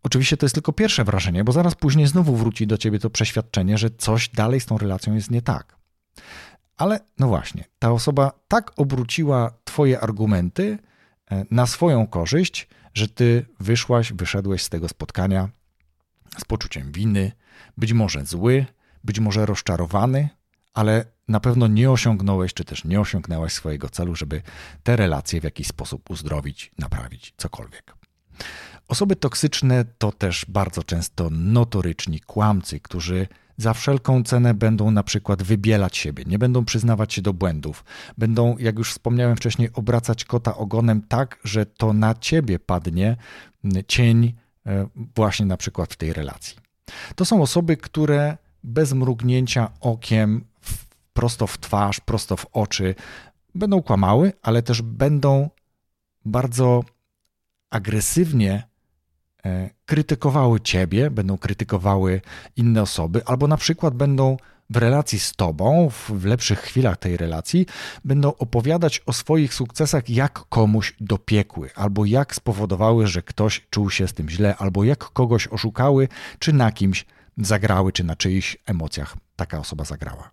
Oczywiście 0.02 0.37
to 0.37 0.47
jest 0.47 0.54
tylko 0.54 0.73
pierwsze 0.73 1.04
wrażenie, 1.04 1.44
bo 1.44 1.52
zaraz 1.52 1.75
później 1.75 2.06
znowu 2.06 2.37
wróci 2.37 2.66
do 2.66 2.78
ciebie 2.78 2.99
to 2.99 3.11
przeświadczenie, 3.11 3.78
że 3.78 3.90
coś 3.90 4.28
dalej 4.28 4.61
z 4.61 4.66
tą 4.66 4.78
relacją 4.78 5.14
jest 5.14 5.30
nie 5.30 5.42
tak. 5.42 5.76
Ale 6.76 7.00
no 7.18 7.28
właśnie, 7.28 7.64
ta 7.78 7.92
osoba 7.92 8.33
tak 8.49 8.73
obróciła 8.76 9.50
twoje 9.64 10.00
argumenty 10.00 10.78
na 11.50 11.66
swoją 11.66 12.06
korzyść, 12.06 12.68
że 12.94 13.08
ty 13.08 13.46
wyszłaś, 13.60 14.12
wyszedłeś 14.12 14.62
z 14.62 14.68
tego 14.68 14.88
spotkania 14.88 15.48
z 16.38 16.44
poczuciem 16.44 16.92
winy, 16.92 17.32
być 17.76 17.92
może 17.92 18.26
zły, 18.26 18.66
być 19.04 19.20
może 19.20 19.46
rozczarowany, 19.46 20.28
ale 20.74 21.04
na 21.28 21.40
pewno 21.40 21.66
nie 21.66 21.90
osiągnąłeś, 21.90 22.54
czy 22.54 22.64
też 22.64 22.84
nie 22.84 23.00
osiągnęłaś 23.00 23.52
swojego 23.52 23.88
celu, 23.88 24.14
żeby 24.14 24.42
te 24.82 24.96
relacje 24.96 25.40
w 25.40 25.44
jakiś 25.44 25.66
sposób 25.66 26.10
uzdrowić, 26.10 26.70
naprawić, 26.78 27.34
cokolwiek. 27.36 27.94
Osoby 28.88 29.16
toksyczne 29.16 29.84
to 29.98 30.12
też 30.12 30.46
bardzo 30.48 30.82
często 30.82 31.30
notoryczni 31.30 32.20
kłamcy, 32.20 32.80
którzy 32.80 33.28
za 33.56 33.75
wszelką 33.75 34.23
cenę 34.23 34.54
będą 34.54 34.90
na 34.90 35.02
przykład 35.02 35.42
wybielać 35.42 35.96
siebie, 35.96 36.25
nie 36.26 36.38
będą 36.38 36.64
przyznawać 36.64 37.14
się 37.14 37.23
do 37.23 37.32
błędów, 37.32 37.84
będą, 38.18 38.58
jak 38.58 38.78
już 38.78 38.90
wspomniałem 38.90 39.37
wcześniej, 39.37 39.68
obracać 39.75 40.25
kota 40.25 40.56
ogonem 40.56 41.02
tak, 41.08 41.38
że 41.44 41.66
to 41.66 41.92
na 41.92 42.14
ciebie 42.14 42.58
padnie 42.58 43.16
cień 43.88 44.34
e, 44.66 44.87
właśnie 45.16 45.46
na 45.46 45.56
przykład 45.56 45.92
w 45.92 45.96
tej 45.96 46.12
relacji. 46.12 46.56
To 47.14 47.25
są 47.25 47.42
osoby, 47.42 47.76
które 47.76 48.37
bez 48.64 48.92
mrugnięcia 48.92 49.70
okiem, 49.80 50.44
prosto 51.12 51.46
w 51.46 51.58
twarz, 51.58 52.00
prosto 52.00 52.37
w 52.37 52.46
oczy, 52.52 52.94
będą 53.54 53.82
kłamały, 53.82 54.32
ale 54.42 54.62
też 54.62 54.82
będą 54.82 55.50
bardzo 56.25 56.84
agresywnie 57.70 58.68
krytykowały 59.86 60.60
ciebie, 60.60 61.10
będą 61.10 61.38
krytykowały 61.38 62.20
inne 62.56 62.82
osoby, 62.82 63.22
albo 63.26 63.48
na 63.48 63.56
przykład 63.56 63.94
będą 63.94 64.36
w 64.70 64.76
relacji 64.76 65.18
z 65.18 65.32
tobą, 65.32 65.90
w 66.08 66.24
lepszych 66.24 66.58
chwilach 66.60 66.96
tej 66.96 67.16
relacji, 67.16 67.66
będą 68.04 68.34
opowiadać 68.34 69.02
o 69.06 69.12
swoich 69.12 69.54
sukcesach, 69.54 70.10
jak 70.10 70.32
komuś 70.32 70.94
dopiekły, 71.00 71.70
albo 71.74 72.04
jak 72.04 72.34
spowodowały, 72.34 73.06
że 73.06 73.22
ktoś 73.22 73.66
czuł 73.70 73.90
się 73.90 74.08
z 74.08 74.14
tym 74.14 74.28
źle, 74.28 74.56
albo 74.56 74.84
jak 74.84 74.98
kogoś 74.98 75.48
oszukały, 75.48 76.08
czy 76.38 76.52
na 76.52 76.72
kimś 76.72 77.06
zagrały, 77.38 77.92
czy 77.92 78.04
na 78.04 78.16
czyichś 78.16 78.56
emocjach 78.66 79.16
taka 79.36 79.58
osoba 79.58 79.84
zagrała. 79.84 80.30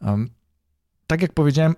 Um, 0.00 0.30
tak 1.06 1.22
jak 1.22 1.32
powiedziałem, 1.32 1.74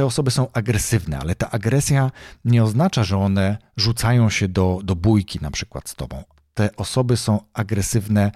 te 0.00 0.06
osoby 0.06 0.30
są 0.30 0.52
agresywne, 0.52 1.18
ale 1.18 1.34
ta 1.34 1.50
agresja 1.50 2.10
nie 2.44 2.64
oznacza, 2.64 3.04
że 3.04 3.18
one 3.18 3.58
rzucają 3.76 4.30
się 4.30 4.48
do, 4.48 4.80
do 4.84 4.96
bójki 4.96 5.38
na 5.42 5.50
przykład 5.50 5.88
z 5.88 5.94
tobą. 5.94 6.24
Te 6.54 6.76
osoby 6.76 7.16
są 7.16 7.40
agresywne 7.52 8.32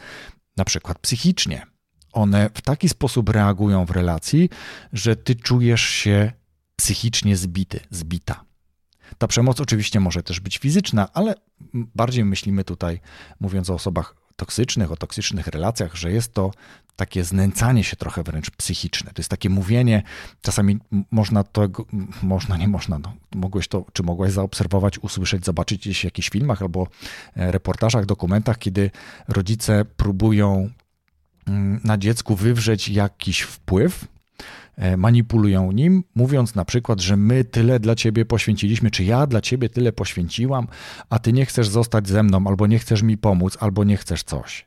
na 0.57 0.65
przykład 0.65 0.99
psychicznie. 0.99 1.67
One 2.13 2.51
w 2.55 2.63
taki 2.63 2.89
sposób 2.89 3.29
reagują 3.29 3.85
w 3.85 3.91
relacji, 3.91 4.51
że 4.93 5.17
ty 5.17 5.35
czujesz 5.35 5.81
się 5.81 6.33
psychicznie 6.77 7.37
zbity, 7.37 7.81
zbita. 7.91 8.45
Ta 9.19 9.27
przemoc 9.27 9.61
oczywiście 9.61 10.01
może 10.01 10.23
też 10.23 10.41
być 10.41 10.59
fizyczna, 10.59 11.09
ale 11.13 11.35
bardziej 11.73 12.25
myślimy 12.25 12.65
tutaj, 12.65 13.01
mówiąc 13.41 13.71
o 13.71 13.75
osobach 13.75 14.17
toksycznych, 14.45 14.93
o 14.93 14.97
toksycznych 14.97 15.47
relacjach, 15.47 15.95
że 15.97 16.13
jest 16.13 16.35
to 16.35 16.51
takie 16.97 17.25
znęcanie 17.25 17.85
się 17.85 17.97
trochę 17.97 18.23
wręcz 18.23 18.51
psychiczne. 18.51 19.11
To 19.15 19.21
jest 19.21 19.31
takie 19.31 19.51
mówienie, 19.51 20.03
czasami 20.43 20.79
można 21.11 21.45
to, 21.45 21.69
można, 22.23 22.57
nie 22.57 22.69
można, 22.69 22.99
no, 22.99 23.15
mogłeś 23.35 23.69
to, 23.69 23.85
czy 23.93 24.03
mogłaś 24.03 24.33
zaobserwować, 24.33 24.99
usłyszeć, 24.99 25.45
zobaczyć 25.45 25.81
gdzieś 25.81 26.01
w 26.01 26.05
jakichś 26.05 26.31
filmach 26.31 26.63
albo 26.63 26.87
e, 27.37 27.53
reportażach, 27.53 28.07
dokumentach, 28.07 28.59
kiedy 28.59 28.91
rodzice 29.29 29.85
próbują 29.85 30.71
mm, 31.47 31.81
na 31.85 31.99
dziecku 31.99 32.37
wywrzeć 32.37 32.89
jakiś 32.89 33.41
wpływ, 33.41 34.05
manipulują 34.97 35.73
nim, 35.73 36.05
mówiąc 36.15 36.55
na 36.55 36.65
przykład, 36.65 37.01
że 37.01 37.17
my 37.17 37.45
tyle 37.45 37.81
dla 37.81 37.95
ciebie 37.95 38.25
poświęciliśmy, 38.25 38.91
czy 38.91 39.05
ja 39.05 39.27
dla 39.27 39.41
ciebie 39.41 39.69
tyle 39.69 39.93
poświęciłam, 39.93 40.69
a 41.11 41.19
ty 41.19 41.33
nie 41.33 41.47
chcesz 41.47 41.69
zostać 41.69 42.09
ze 42.09 42.23
mną, 42.23 42.47
albo 42.47 42.67
nie 42.67 42.79
chcesz 42.79 43.03
mi 43.03 43.19
pomóc, 43.19 43.57
albo 43.61 43.85
nie 43.85 43.97
chcesz 43.97 44.23
coś. 44.23 44.67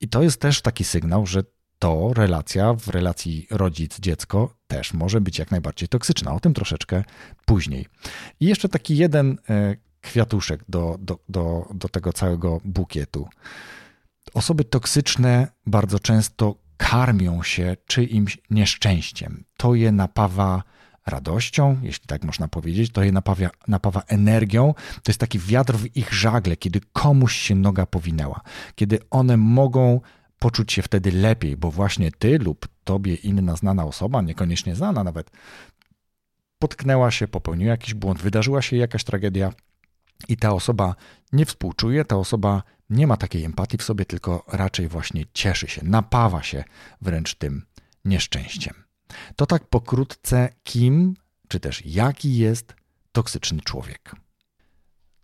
I 0.00 0.08
to 0.08 0.22
jest 0.22 0.40
też 0.40 0.62
taki 0.62 0.84
sygnał, 0.84 1.26
że 1.26 1.42
to 1.78 2.12
relacja 2.14 2.74
w 2.74 2.88
relacji 2.88 3.46
rodzic-dziecko 3.50 4.48
też 4.66 4.94
może 4.94 5.20
być 5.20 5.38
jak 5.38 5.50
najbardziej 5.50 5.88
toksyczna. 5.88 6.34
O 6.34 6.40
tym 6.40 6.54
troszeczkę 6.54 7.04
później. 7.44 7.86
I 8.40 8.46
jeszcze 8.46 8.68
taki 8.68 8.96
jeden 8.96 9.38
e, 9.50 9.76
kwiatuszek 10.00 10.64
do, 10.68 10.96
do, 11.00 11.18
do, 11.28 11.68
do 11.74 11.88
tego 11.88 12.12
całego 12.12 12.60
bukietu. 12.64 13.28
Osoby 14.34 14.64
toksyczne 14.64 15.48
bardzo 15.66 15.98
często 15.98 16.54
karmią 16.94 17.42
się 17.42 17.76
czyimś 17.86 18.38
nieszczęściem. 18.50 19.44
To 19.56 19.74
je 19.74 19.92
napawa 19.92 20.62
radością, 21.06 21.80
jeśli 21.82 22.06
tak 22.06 22.24
można 22.24 22.48
powiedzieć, 22.48 22.92
to 22.92 23.02
je 23.02 23.12
napawa, 23.12 23.50
napawa 23.68 24.02
energią. 24.06 24.74
To 25.02 25.10
jest 25.10 25.20
taki 25.20 25.38
wiatr 25.38 25.74
w 25.74 25.96
ich 25.96 26.12
żagle, 26.12 26.56
kiedy 26.56 26.80
komuś 26.92 27.36
się 27.36 27.54
noga 27.54 27.86
powinęła, 27.86 28.40
kiedy 28.74 28.98
one 29.10 29.36
mogą 29.36 30.00
poczuć 30.38 30.72
się 30.72 30.82
wtedy 30.82 31.12
lepiej, 31.12 31.56
bo 31.56 31.70
właśnie 31.70 32.12
ty 32.12 32.38
lub 32.38 32.68
tobie 32.84 33.14
inna 33.14 33.56
znana 33.56 33.84
osoba, 33.84 34.22
niekoniecznie 34.22 34.74
znana 34.74 35.04
nawet, 35.04 35.30
potknęła 36.58 37.10
się, 37.10 37.28
popełniła 37.28 37.70
jakiś 37.70 37.94
błąd, 37.94 38.22
wydarzyła 38.22 38.62
się 38.62 38.76
jakaś 38.76 39.04
tragedia 39.04 39.52
i 40.28 40.36
ta 40.36 40.52
osoba 40.52 40.94
nie 41.32 41.46
współczuje, 41.46 42.04
ta 42.04 42.16
osoba 42.16 42.62
nie 42.90 43.06
ma 43.06 43.16
takiej 43.16 43.44
empatii 43.44 43.76
w 43.76 43.82
sobie, 43.82 44.04
tylko 44.04 44.44
raczej 44.48 44.88
właśnie 44.88 45.24
cieszy 45.34 45.68
się, 45.68 45.84
napawa 45.84 46.42
się 46.42 46.64
wręcz 47.00 47.34
tym 47.34 47.66
nieszczęściem. 48.04 48.74
To 49.36 49.46
tak 49.46 49.66
pokrótce, 49.68 50.48
kim 50.62 51.14
czy 51.48 51.60
też 51.60 51.86
jaki 51.86 52.36
jest 52.36 52.74
toksyczny 53.12 53.60
człowiek. 53.60 54.16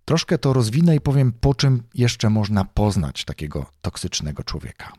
Troszkę 0.04 0.38
to 0.38 0.52
rozwinę 0.52 0.96
i 0.96 1.00
powiem, 1.00 1.32
po 1.32 1.54
czym 1.54 1.82
jeszcze 1.94 2.30
można 2.30 2.64
poznać 2.64 3.24
takiego 3.24 3.66
toksycznego 3.80 4.44
człowieka. 4.44 4.92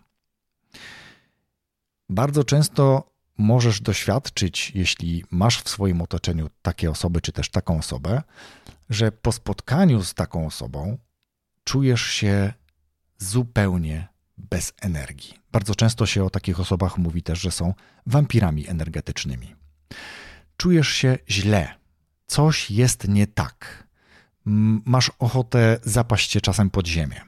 Bardzo 2.09 2.43
często 2.43 3.11
możesz 3.37 3.81
doświadczyć, 3.81 4.71
jeśli 4.75 5.23
masz 5.31 5.61
w 5.61 5.69
swoim 5.69 6.01
otoczeniu 6.01 6.49
takie 6.61 6.91
osoby, 6.91 7.21
czy 7.21 7.31
też 7.31 7.49
taką 7.49 7.79
osobę, 7.79 8.21
że 8.89 9.11
po 9.11 9.31
spotkaniu 9.31 10.03
z 10.03 10.13
taką 10.13 10.47
osobą 10.47 10.97
czujesz 11.63 12.01
się 12.01 12.53
zupełnie 13.17 14.07
bez 14.37 14.73
energii. 14.81 15.33
Bardzo 15.51 15.75
często 15.75 16.05
się 16.05 16.23
o 16.25 16.29
takich 16.29 16.59
osobach 16.59 16.97
mówi 16.97 17.23
też, 17.23 17.41
że 17.41 17.51
są 17.51 17.73
wampirami 18.05 18.67
energetycznymi. 18.67 19.55
Czujesz 20.57 20.89
się 20.89 21.17
źle, 21.29 21.75
coś 22.27 22.71
jest 22.71 23.07
nie 23.07 23.27
tak. 23.27 23.87
Masz 24.85 25.11
ochotę 25.19 25.79
zapaść 25.83 26.31
się 26.31 26.41
czasem 26.41 26.69
pod 26.69 26.87
ziemię, 26.87 27.21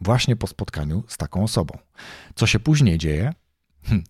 właśnie 0.00 0.36
po 0.36 0.46
spotkaniu 0.46 1.04
z 1.08 1.16
taką 1.16 1.44
osobą. 1.44 1.78
Co 2.34 2.46
się 2.46 2.60
później 2.60 2.98
dzieje? 2.98 3.34
Hm, 3.84 4.04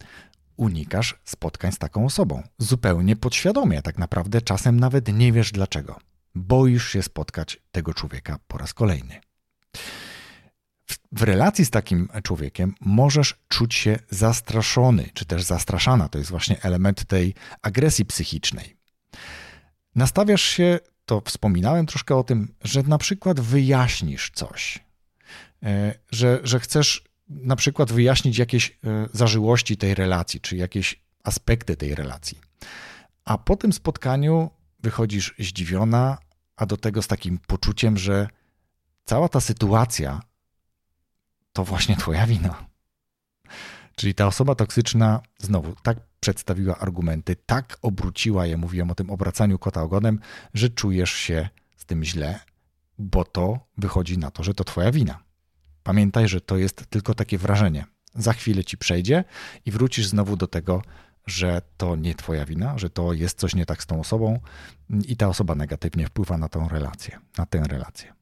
unikasz 0.56 1.20
spotkań 1.24 1.72
z 1.72 1.78
taką 1.78 2.06
osobą. 2.06 2.42
Zupełnie 2.58 3.16
podświadomie, 3.16 3.82
tak 3.82 3.98
naprawdę 3.98 4.42
czasem 4.42 4.80
nawet 4.80 5.08
nie 5.14 5.32
wiesz 5.32 5.52
dlaczego. 5.52 5.98
Boisz 6.34 6.88
się 6.88 7.02
spotkać 7.02 7.60
tego 7.72 7.94
człowieka 7.94 8.38
po 8.48 8.58
raz 8.58 8.74
kolejny 8.74 9.20
w 11.12 11.22
relacji 11.22 11.64
z 11.64 11.70
takim 11.70 12.08
człowiekiem 12.22 12.74
możesz 12.80 13.34
czuć 13.48 13.74
się 13.74 13.98
zastraszony, 14.10 15.08
czy 15.14 15.24
też 15.24 15.42
zastraszana. 15.42 16.08
To 16.08 16.18
jest 16.18 16.30
właśnie 16.30 16.62
element 16.62 17.04
tej 17.04 17.34
agresji 17.62 18.04
psychicznej. 18.04 18.76
Nastawiasz 19.94 20.42
się, 20.42 20.78
to 21.04 21.22
wspominałem 21.24 21.86
troszkę 21.86 22.16
o 22.16 22.24
tym, 22.24 22.54
że 22.64 22.82
na 22.82 22.98
przykład 22.98 23.40
wyjaśnisz 23.40 24.30
coś, 24.34 24.78
e, 25.62 25.94
że, 26.10 26.40
że 26.42 26.60
chcesz 26.60 27.04
na 27.28 27.56
przykład 27.56 27.92
wyjaśnić 27.92 28.38
jakieś 28.38 28.70
e, 28.70 29.08
zażyłości 29.12 29.76
tej 29.76 29.94
relacji, 29.94 30.40
czy 30.40 30.56
jakieś 30.56 31.04
aspekty 31.24 31.76
tej 31.76 31.94
relacji. 31.94 32.38
A 33.24 33.38
po 33.38 33.56
tym 33.56 33.72
spotkaniu 33.72 34.50
wychodzisz 34.80 35.34
zdziwiona, 35.38 36.18
a 36.56 36.66
do 36.66 36.76
tego 36.76 37.02
z 37.02 37.06
takim 37.06 37.38
poczuciem, 37.38 37.98
że 37.98 38.28
cała 39.04 39.28
ta 39.28 39.40
sytuacja 39.40 40.20
to 41.52 41.64
właśnie 41.64 41.96
twoja 41.96 42.26
wina. 42.26 42.66
Czyli 43.96 44.14
ta 44.14 44.26
osoba 44.26 44.54
toksyczna 44.54 45.20
znowu 45.38 45.74
tak 45.82 45.98
przedstawiła 46.20 46.78
argumenty, 46.78 47.36
tak 47.46 47.78
obróciła 47.82 48.46
je, 48.46 48.56
mówiłem 48.56 48.90
o 48.90 48.94
tym 48.94 49.10
obracaniu 49.10 49.58
kota 49.58 49.82
ogonem, 49.82 50.20
że 50.54 50.70
czujesz 50.70 51.12
się 51.12 51.48
z 51.76 51.84
tym 51.84 52.04
źle, 52.04 52.40
bo 52.98 53.24
to 53.24 53.58
wychodzi 53.78 54.18
na 54.18 54.30
to, 54.30 54.42
że 54.42 54.54
to 54.54 54.64
twoja 54.64 54.92
wina. 54.92 55.18
Pamiętaj, 55.82 56.28
że 56.28 56.40
to 56.40 56.56
jest 56.56 56.86
tylko 56.90 57.14
takie 57.14 57.38
wrażenie. 57.38 57.84
Za 58.14 58.32
chwilę 58.32 58.64
ci 58.64 58.78
przejdzie 58.78 59.24
i 59.66 59.70
wrócisz 59.70 60.06
znowu 60.06 60.36
do 60.36 60.46
tego, 60.46 60.82
że 61.26 61.62
to 61.76 61.96
nie 61.96 62.14
twoja 62.14 62.44
wina, 62.44 62.78
że 62.78 62.90
to 62.90 63.12
jest 63.12 63.38
coś 63.38 63.54
nie 63.54 63.66
tak 63.66 63.82
z 63.82 63.86
tą 63.86 64.00
osobą 64.00 64.40
i 64.90 65.16
ta 65.16 65.28
osoba 65.28 65.54
negatywnie 65.54 66.06
wpływa 66.06 66.38
na 66.38 66.48
tą 66.48 66.68
relację, 66.68 67.18
na 67.38 67.46
tę 67.46 67.62
relację. 67.68 68.13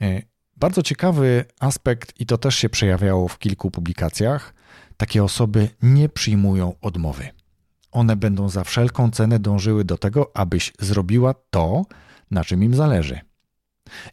E, 0.00 0.22
bardzo 0.56 0.82
ciekawy 0.82 1.44
aspekt, 1.60 2.20
i 2.20 2.26
to 2.26 2.38
też 2.38 2.56
się 2.56 2.68
przejawiało 2.68 3.28
w 3.28 3.38
kilku 3.38 3.70
publikacjach, 3.70 4.54
takie 4.96 5.24
osoby 5.24 5.68
nie 5.82 6.08
przyjmują 6.08 6.74
odmowy. 6.80 7.28
One 7.92 8.16
będą 8.16 8.48
za 8.48 8.64
wszelką 8.64 9.10
cenę 9.10 9.38
dążyły 9.38 9.84
do 9.84 9.98
tego, 9.98 10.30
abyś 10.34 10.72
zrobiła 10.80 11.34
to, 11.50 11.86
na 12.30 12.44
czym 12.44 12.64
im 12.64 12.74
zależy. 12.74 13.20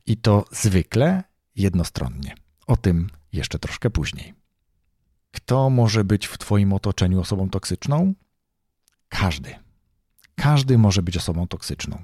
I 0.06 0.18
to 0.18 0.46
zwykle 0.52 1.24
jednostronnie. 1.56 2.36
O 2.68 2.78
tym 2.78 3.10
jeszcze 3.32 3.60
troszkę 3.60 3.90
później. 3.90 4.34
Kto 5.32 5.70
może 5.70 6.04
być 6.04 6.28
w 6.28 6.38
Twoim 6.38 6.74
otoczeniu 6.74 7.20
osobą 7.20 7.50
toksyczną? 7.50 8.14
Każdy. 9.10 9.56
Każdy 10.36 10.78
może 10.78 11.02
być 11.02 11.18
osobą 11.18 11.48
toksyczną. 11.48 12.04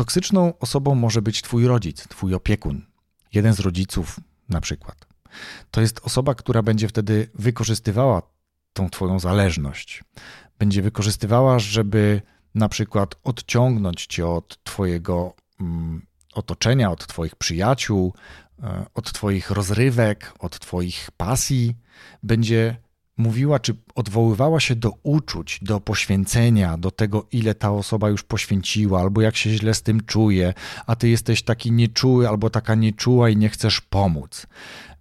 Toksyczną 0.00 0.58
osobą 0.58 0.94
może 0.94 1.22
być 1.22 1.42
Twój 1.42 1.66
rodzic, 1.66 2.08
Twój 2.08 2.34
opiekun, 2.34 2.86
jeden 3.32 3.54
z 3.54 3.60
rodziców 3.60 4.20
na 4.48 4.60
przykład. 4.60 5.06
To 5.70 5.80
jest 5.80 6.00
osoba, 6.02 6.34
która 6.34 6.62
będzie 6.62 6.88
wtedy 6.88 7.30
wykorzystywała 7.34 8.22
tą 8.72 8.90
Twoją 8.90 9.18
zależność. 9.18 10.04
Będzie 10.58 10.82
wykorzystywała, 10.82 11.58
żeby 11.58 12.22
na 12.54 12.68
przykład 12.68 13.14
odciągnąć 13.24 14.06
Cię 14.06 14.26
od 14.26 14.64
Twojego 14.64 15.34
mm, 15.60 16.06
otoczenia, 16.34 16.90
od 16.90 17.06
Twoich 17.06 17.36
przyjaciół, 17.36 18.14
e, 18.62 18.86
od 18.94 19.12
Twoich 19.12 19.50
rozrywek, 19.50 20.34
od 20.38 20.58
Twoich 20.58 21.10
pasji. 21.16 21.76
Będzie 22.22 22.76
mówiła, 23.20 23.58
czy 23.58 23.74
odwoływała 23.94 24.60
się 24.60 24.76
do 24.76 24.92
uczuć, 25.02 25.58
do 25.62 25.80
poświęcenia, 25.80 26.78
do 26.78 26.90
tego, 26.90 27.26
ile 27.32 27.54
ta 27.54 27.70
osoba 27.70 28.08
już 28.08 28.22
poświęciła, 28.22 29.00
albo 29.00 29.20
jak 29.20 29.36
się 29.36 29.50
źle 29.50 29.74
z 29.74 29.82
tym 29.82 30.00
czuje, 30.00 30.54
a 30.86 30.96
ty 30.96 31.08
jesteś 31.08 31.42
taki 31.42 31.72
nieczuły 31.72 32.28
albo 32.28 32.50
taka 32.50 32.74
nieczuła 32.74 33.28
i 33.28 33.36
nie 33.36 33.48
chcesz 33.48 33.80
pomóc. 33.80 34.46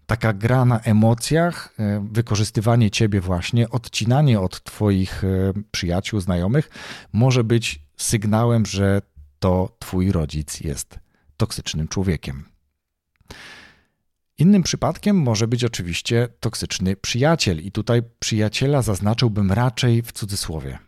Taka 0.06 0.34
gra 0.34 0.66
na 0.66 0.80
emocjach, 0.80 1.74
e, 1.80 2.08
wykorzystywanie 2.12 2.92
ciebie 2.92 3.22
właśnie, 3.22 3.70
odcinanie 3.70 4.40
od 4.40 4.64
twoich 4.64 5.24
e, 5.24 5.54
przyjaciół, 5.72 6.20
znajomych, 6.20 6.70
może 7.14 7.44
być 7.44 7.82
sygnałem, 7.98 8.66
że 8.66 9.02
to 9.40 9.76
twój 9.80 10.12
rodzic 10.12 10.62
jest 10.62 11.00
toksycznym 11.38 11.88
człowiekiem. 11.88 12.44
Innym 14.40 14.64
przypadkiem 14.64 15.18
może 15.18 15.48
być 15.48 15.64
oczywiście 15.64 16.28
toksyczny 16.40 16.96
przyjaciel, 16.96 17.60
i 17.60 17.72
tutaj 17.72 18.02
przyjaciela 18.20 18.82
zaznaczyłbym 18.82 19.52
raczej 19.52 20.02
w 20.02 20.12
cudzysłowie. 20.12 20.80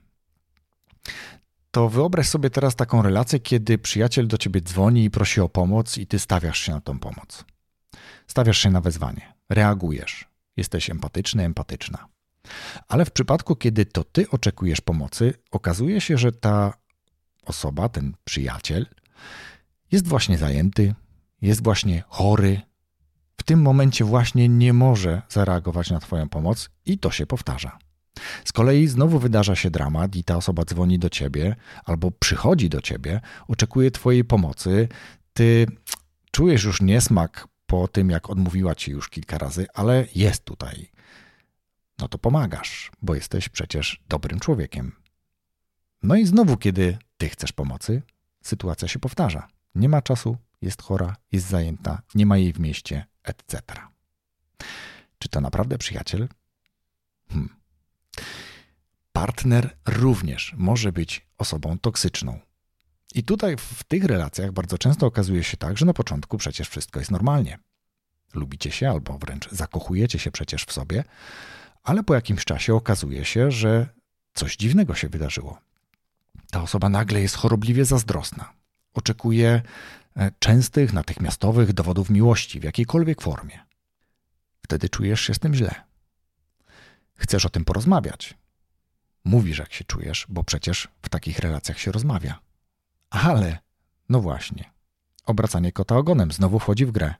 To 1.71 1.89
wyobraź 1.89 2.27
sobie 2.27 2.49
teraz 2.49 2.75
taką 2.75 3.01
relację, 3.01 3.39
kiedy 3.39 3.77
przyjaciel 3.77 4.27
do 4.27 4.37
ciebie 4.37 4.61
dzwoni 4.61 5.03
i 5.03 5.11
prosi 5.11 5.41
o 5.41 5.49
pomoc, 5.49 5.97
i 5.97 6.07
ty 6.07 6.19
stawiasz 6.19 6.59
się 6.59 6.71
na 6.71 6.81
tą 6.81 6.99
pomoc. 6.99 7.45
Stawiasz 8.27 8.57
się 8.57 8.69
na 8.69 8.81
wezwanie, 8.81 9.33
reagujesz, 9.49 10.27
jesteś 10.57 10.89
empatyczny, 10.89 11.43
empatyczna. 11.43 12.07
Ale 12.87 13.05
w 13.05 13.11
przypadku, 13.11 13.55
kiedy 13.55 13.85
to 13.85 14.03
ty 14.03 14.29
oczekujesz 14.29 14.81
pomocy, 14.81 15.33
okazuje 15.51 16.01
się, 16.01 16.17
że 16.17 16.31
ta 16.31 16.73
osoba, 17.45 17.89
ten 17.89 18.13
przyjaciel, 18.23 18.85
jest 19.91 20.07
właśnie 20.07 20.37
zajęty, 20.37 20.95
jest 21.41 21.63
właśnie 21.63 22.03
chory, 22.07 22.61
w 23.37 23.43
tym 23.43 23.61
momencie 23.61 24.05
właśnie 24.05 24.49
nie 24.49 24.73
może 24.73 25.21
zareagować 25.29 25.89
na 25.89 25.99
Twoją 25.99 26.29
pomoc 26.29 26.69
i 26.85 26.97
to 26.97 27.11
się 27.11 27.25
powtarza. 27.25 27.79
Z 28.45 28.51
kolei 28.51 28.87
znowu 28.87 29.19
wydarza 29.19 29.55
się 29.55 29.69
dramat 29.69 30.15
i 30.15 30.23
ta 30.23 30.37
osoba 30.37 30.65
dzwoni 30.65 30.99
do 30.99 31.09
ciebie 31.09 31.55
albo 31.85 32.11
przychodzi 32.11 32.69
do 32.69 32.81
ciebie, 32.81 33.21
oczekuje 33.47 33.91
Twojej 33.91 34.23
pomocy. 34.23 34.87
Ty 35.33 35.67
czujesz 36.31 36.63
już 36.63 36.81
niesmak 36.81 37.47
po 37.65 37.87
tym, 37.87 38.09
jak 38.09 38.29
odmówiła 38.29 38.75
ci 38.75 38.91
już 38.91 39.09
kilka 39.09 39.37
razy, 39.37 39.65
ale 39.73 40.05
jest 40.15 40.45
tutaj. 40.45 40.91
No 41.99 42.07
to 42.07 42.17
pomagasz, 42.17 42.91
bo 43.01 43.15
jesteś 43.15 43.49
przecież 43.49 44.03
dobrym 44.09 44.39
człowiekiem. 44.39 44.91
No 46.03 46.15
i 46.15 46.25
znowu, 46.25 46.57
kiedy 46.57 46.97
ty 47.17 47.29
chcesz 47.29 47.51
pomocy, 47.51 48.01
sytuacja 48.43 48.87
się 48.87 48.99
powtarza. 48.99 49.47
Nie 49.75 49.89
ma 49.89 50.01
czasu, 50.01 50.37
jest 50.61 50.81
chora, 50.81 51.15
jest 51.31 51.47
zajęta, 51.47 52.01
nie 52.15 52.25
ma 52.25 52.37
jej 52.37 52.53
w 52.53 52.59
mieście, 52.59 53.05
etc. 53.23 53.61
Czy 55.19 55.29
to 55.29 55.41
naprawdę 55.41 55.77
przyjaciel? 55.77 56.27
Hmm. 57.29 57.55
Partner 59.13 59.77
również 59.85 60.53
może 60.57 60.91
być 60.91 61.27
osobą 61.37 61.79
toksyczną. 61.79 62.39
I 63.15 63.23
tutaj 63.23 63.57
w 63.57 63.83
tych 63.83 64.03
relacjach 64.03 64.51
bardzo 64.51 64.77
często 64.77 65.05
okazuje 65.05 65.43
się 65.43 65.57
tak, 65.57 65.77
że 65.77 65.85
na 65.85 65.93
początku 65.93 66.37
przecież 66.37 66.69
wszystko 66.69 66.99
jest 66.99 67.11
normalnie. 67.11 67.59
Lubicie 68.33 68.71
się 68.71 68.89
albo 68.89 69.17
wręcz 69.17 69.49
zakochujecie 69.51 70.19
się 70.19 70.31
przecież 70.31 70.63
w 70.63 70.71
sobie, 70.71 71.03
ale 71.83 72.03
po 72.03 72.15
jakimś 72.15 72.45
czasie 72.45 72.75
okazuje 72.75 73.25
się, 73.25 73.51
że 73.51 73.87
coś 74.33 74.55
dziwnego 74.55 74.95
się 74.95 75.09
wydarzyło. 75.09 75.59
Ta 76.51 76.61
osoba 76.61 76.89
nagle 76.89 77.21
jest 77.21 77.35
chorobliwie 77.35 77.85
zazdrosna. 77.85 78.53
Oczekuje 78.93 79.61
częstych, 80.39 80.93
natychmiastowych 80.93 81.73
dowodów 81.73 82.09
miłości 82.09 82.59
w 82.59 82.63
jakiejkolwiek 82.63 83.21
formie. 83.21 83.59
Wtedy 84.63 84.89
czujesz 84.89 85.21
się 85.21 85.33
z 85.33 85.39
tym 85.39 85.55
źle. 85.55 85.75
Chcesz 87.15 87.45
o 87.45 87.49
tym 87.49 87.65
porozmawiać. 87.65 88.37
Mówisz, 89.25 89.59
jak 89.59 89.73
się 89.73 89.83
czujesz, 89.83 90.25
bo 90.29 90.43
przecież 90.43 90.87
w 91.01 91.09
takich 91.09 91.39
relacjach 91.39 91.79
się 91.79 91.91
rozmawia. 91.91 92.39
Ale, 93.09 93.59
no 94.09 94.21
właśnie, 94.21 94.71
obracanie 95.25 95.71
kota 95.71 95.97
ogonem 95.97 96.31
znowu 96.31 96.59
wchodzi 96.59 96.85
w 96.85 96.91
grę. 96.91 97.13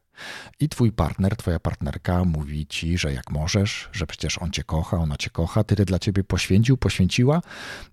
I 0.59 0.69
twój 0.69 0.91
partner, 0.91 1.35
twoja 1.35 1.59
partnerka 1.59 2.25
mówi 2.25 2.67
ci, 2.67 2.97
że 2.97 3.13
jak 3.13 3.31
możesz, 3.31 3.89
że 3.91 4.07
przecież 4.07 4.37
on 4.37 4.51
cię 4.51 4.63
kocha, 4.63 4.97
ona 4.97 5.17
cię 5.17 5.29
kocha, 5.29 5.63
tyle 5.63 5.85
dla 5.85 5.99
ciebie 5.99 6.23
poświęcił, 6.23 6.77
poświęciła, 6.77 7.41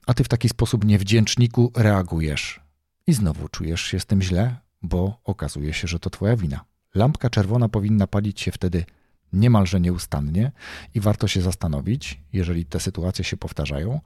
a 0.07 0.15
ty 0.15 0.25
w 0.25 0.29
taki 0.29 0.49
sposób 0.49 0.85
niewdzięczniku 0.85 1.73
reagujesz. 1.77 2.61
I 3.07 3.13
znowu 3.13 3.49
czujesz 3.49 3.81
się 3.81 4.01
z 4.01 4.07
tym 4.07 4.23
źle, 4.23 4.57
bo 4.83 5.21
okazuje 5.25 5.73
się, 5.73 5.89
że 5.89 5.99
to 5.99 6.11
Twoja 6.11 6.37
wina. 6.37 6.65
Lampka 6.95 7.31
czerwona 7.31 7.69
powinna 7.69 8.07
palić 8.07 8.41
się 8.41 8.53
wtedy 8.53 8.85
niemalże 9.33 9.81
nieustannie 9.81 10.53
i 10.95 11.01
warto 11.01 11.29
się 11.29 11.41
zastanowić, 11.41 12.21
jeżeli 12.33 12.67
te 12.67 12.81
sytuacje 12.81 13.25
się 13.25 13.37
powtarzają, 13.37 14.01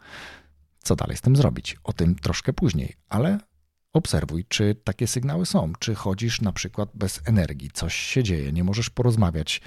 co 0.78 0.96
dalej 0.96 1.16
z 1.16 1.20
tym 1.20 1.37
zrobić. 1.37 1.76
O 1.85 1.92
tym 1.92 2.14
troszkę 2.14 2.52
później, 2.52 2.96
ale 3.08 3.38
obserwuj, 3.92 4.44
czy 4.48 4.74
takie 4.85 5.06
sygnały 5.06 5.46
są. 5.46 5.72
Czy 5.78 5.94
chodzisz 5.94 6.40
na 6.40 6.52
przykład 6.52 6.90
bez 6.94 7.20
energii, 7.24 7.70
coś 7.70 7.94
się 7.94 8.22
dzieje, 8.22 8.52
nie 8.52 8.64
możesz 8.64 8.90
porozmawiać, 8.90 9.61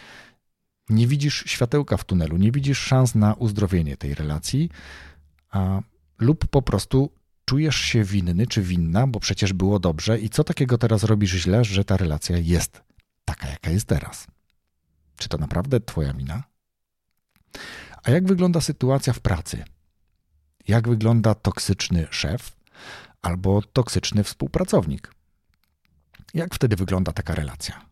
nie 0.90 1.08
widzisz 1.08 1.44
światełka 1.48 1.98
w 1.98 2.04
tunelu, 2.04 2.38
nie 2.38 2.52
widzisz 2.52 2.80
szans 2.80 3.16
na 3.16 3.34
uzdrowienie 3.34 3.98
tej 3.98 4.16
relacji, 4.16 4.70
a, 5.50 5.82
lub 6.20 6.48
po 6.48 6.62
prostu 6.62 7.12
czujesz 7.46 7.76
się 7.76 8.04
winny 8.04 8.48
czy 8.48 8.62
winna, 8.62 9.08
bo 9.08 9.20
przecież 9.20 9.54
było 9.54 9.80
dobrze 9.80 10.20
i 10.20 10.30
co 10.30 10.44
takiego 10.44 10.78
teraz 10.78 11.04
robisz 11.04 11.32
źle, 11.32 11.64
że 11.64 11.86
ta 11.86 11.98
relacja 11.98 12.38
jest 12.38 12.82
taka, 13.26 13.48
jaka 13.48 13.70
jest 13.70 13.88
teraz? 13.88 14.28
Czy 15.18 15.30
to 15.30 15.38
naprawdę 15.38 15.80
Twoja 15.80 16.14
wina? 16.14 16.44
A 18.04 18.12
jak 18.12 18.28
wygląda 18.28 18.62
sytuacja 18.62 19.14
w 19.14 19.20
pracy? 19.20 19.64
Jak 20.68 20.90
wygląda 20.90 21.36
toksyczny 21.36 22.08
szef 22.12 22.58
albo 23.22 23.62
toksyczny 23.62 24.24
współpracownik? 24.24 25.14
Jak 26.34 26.56
wtedy 26.56 26.76
wygląda 26.76 27.12
taka 27.12 27.36
relacja? 27.36 27.86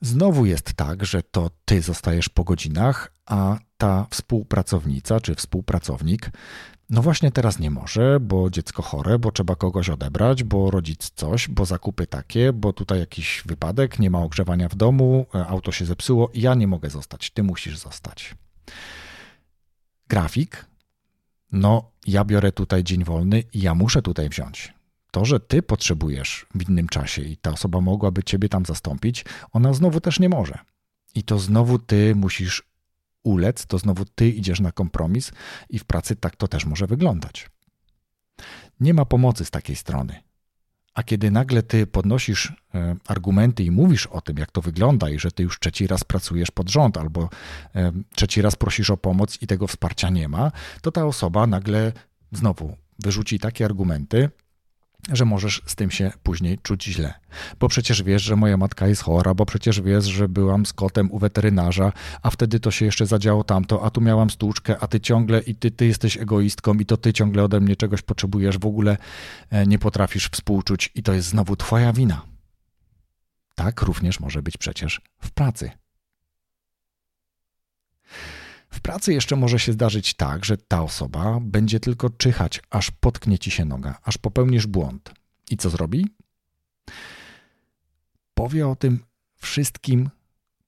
Znowu 0.00 0.46
jest 0.46 0.72
tak, 0.72 1.04
że 1.04 1.22
to 1.22 1.50
ty 1.64 1.82
zostajesz 1.82 2.28
po 2.28 2.44
godzinach, 2.44 3.12
a 3.26 3.58
ta 3.80 4.06
współpracownica 4.10 5.20
czy 5.20 5.34
współpracownik 5.34 6.30
no 6.90 7.02
właśnie 7.02 7.30
teraz 7.30 7.58
nie 7.58 7.70
może, 7.70 8.20
bo 8.20 8.50
dziecko 8.50 8.82
chore, 8.82 9.18
bo 9.18 9.32
trzeba 9.32 9.56
kogoś 9.56 9.88
odebrać, 9.88 10.44
bo 10.44 10.70
rodzic 10.70 11.10
coś, 11.10 11.48
bo 11.48 11.64
zakupy 11.64 12.06
takie, 12.06 12.52
bo 12.52 12.72
tutaj 12.72 12.98
jakiś 12.98 13.42
wypadek, 13.46 13.98
nie 13.98 14.10
ma 14.10 14.18
ogrzewania 14.18 14.68
w 14.68 14.74
domu, 14.74 15.26
e, 15.34 15.46
auto 15.46 15.72
się 15.72 15.84
zepsuło, 15.84 16.30
ja 16.34 16.54
nie 16.54 16.66
mogę 16.66 16.90
zostać, 16.90 17.30
ty 17.30 17.42
musisz 17.42 17.78
zostać. 17.78 18.34
Grafik, 20.08 20.66
no 21.52 21.90
ja 22.06 22.24
biorę 22.24 22.52
tutaj 22.52 22.84
dzień 22.84 23.04
wolny 23.04 23.42
ja 23.54 23.74
muszę 23.74 24.02
tutaj 24.02 24.28
wziąć. 24.28 24.74
To, 25.10 25.24
że 25.24 25.40
ty 25.40 25.62
potrzebujesz 25.62 26.46
w 26.54 26.68
innym 26.68 26.88
czasie 26.88 27.22
i 27.22 27.36
ta 27.36 27.50
osoba 27.50 27.80
mogłaby 27.80 28.22
ciebie 28.22 28.48
tam 28.48 28.66
zastąpić, 28.66 29.24
ona 29.52 29.72
znowu 29.72 30.00
też 30.00 30.20
nie 30.20 30.28
może. 30.28 30.58
I 31.14 31.22
to 31.22 31.38
znowu 31.38 31.78
ty 31.78 32.14
musisz 32.14 32.69
ulec, 33.22 33.66
to 33.66 33.78
znowu 33.78 34.04
ty 34.04 34.28
idziesz 34.28 34.60
na 34.60 34.72
kompromis 34.72 35.32
i 35.70 35.78
w 35.78 35.84
pracy 35.84 36.16
tak 36.16 36.36
to 36.36 36.48
też 36.48 36.64
może 36.64 36.86
wyglądać. 36.86 37.50
Nie 38.80 38.94
ma 38.94 39.04
pomocy 39.04 39.44
z 39.44 39.50
takiej 39.50 39.76
strony. 39.76 40.22
A 40.94 41.02
kiedy 41.02 41.30
nagle 41.30 41.62
ty 41.62 41.86
podnosisz 41.86 42.52
e, 42.74 42.96
argumenty 43.06 43.64
i 43.64 43.70
mówisz 43.70 44.06
o 44.06 44.20
tym, 44.20 44.36
jak 44.36 44.50
to 44.50 44.60
wygląda, 44.60 45.10
i 45.10 45.18
że 45.18 45.30
ty 45.30 45.42
już 45.42 45.58
trzeci 45.58 45.86
raz 45.86 46.04
pracujesz 46.04 46.50
pod 46.50 46.70
rząd, 46.70 46.98
albo 46.98 47.28
e, 47.74 47.92
trzeci 48.14 48.42
raz 48.42 48.56
prosisz 48.56 48.90
o 48.90 48.96
pomoc 48.96 49.42
i 49.42 49.46
tego 49.46 49.66
wsparcia 49.66 50.10
nie 50.10 50.28
ma, 50.28 50.52
to 50.82 50.92
ta 50.92 51.06
osoba 51.06 51.46
nagle 51.46 51.92
znowu 52.32 52.76
wyrzuci 52.98 53.38
takie 53.38 53.64
argumenty, 53.64 54.30
że 55.12 55.24
możesz 55.24 55.62
z 55.66 55.74
tym 55.74 55.90
się 55.90 56.12
później 56.22 56.58
czuć 56.62 56.84
źle. 56.84 57.14
Bo 57.60 57.68
przecież 57.68 58.02
wiesz, 58.02 58.22
że 58.22 58.36
moja 58.36 58.56
matka 58.56 58.86
jest 58.86 59.02
chora, 59.02 59.34
bo 59.34 59.46
przecież 59.46 59.80
wiesz, 59.80 60.04
że 60.04 60.28
byłam 60.28 60.66
z 60.66 60.72
kotem 60.72 61.10
u 61.10 61.18
weterynarza, 61.18 61.92
a 62.22 62.30
wtedy 62.30 62.60
to 62.60 62.70
się 62.70 62.84
jeszcze 62.84 63.06
zadziało 63.06 63.44
tamto, 63.44 63.84
a 63.84 63.90
tu 63.90 64.00
miałam 64.00 64.30
stłuczkę, 64.30 64.76
a 64.80 64.86
ty 64.86 65.00
ciągle 65.00 65.40
i 65.40 65.54
ty, 65.54 65.70
ty 65.70 65.86
jesteś 65.86 66.16
egoistką 66.16 66.74
i 66.74 66.86
to 66.86 66.96
ty 66.96 67.12
ciągle 67.12 67.44
ode 67.44 67.60
mnie 67.60 67.76
czegoś 67.76 68.02
potrzebujesz, 68.02 68.58
w 68.58 68.66
ogóle 68.66 68.96
e, 69.50 69.66
nie 69.66 69.78
potrafisz 69.78 70.28
współczuć 70.28 70.90
i 70.94 71.02
to 71.02 71.12
jest 71.12 71.28
znowu 71.28 71.56
twoja 71.56 71.92
wina. 71.92 72.22
Tak 73.54 73.82
również 73.82 74.20
może 74.20 74.42
być 74.42 74.56
przecież 74.56 75.00
w 75.20 75.30
pracy. 75.30 75.70
W 78.70 78.80
pracy 78.80 79.12
jeszcze 79.12 79.36
może 79.36 79.58
się 79.58 79.72
zdarzyć 79.72 80.14
tak, 80.14 80.44
że 80.44 80.56
ta 80.56 80.82
osoba 80.82 81.38
będzie 81.40 81.80
tylko 81.80 82.10
czyhać, 82.10 82.62
aż 82.70 82.90
potknie 82.90 83.38
ci 83.38 83.50
się 83.50 83.64
noga, 83.64 83.98
aż 84.02 84.18
popełnisz 84.18 84.66
błąd. 84.66 85.12
I 85.50 85.56
co 85.56 85.70
zrobi? 85.70 86.06
Powie 88.34 88.68
o 88.68 88.76
tym 88.76 88.98
wszystkim, 89.36 90.10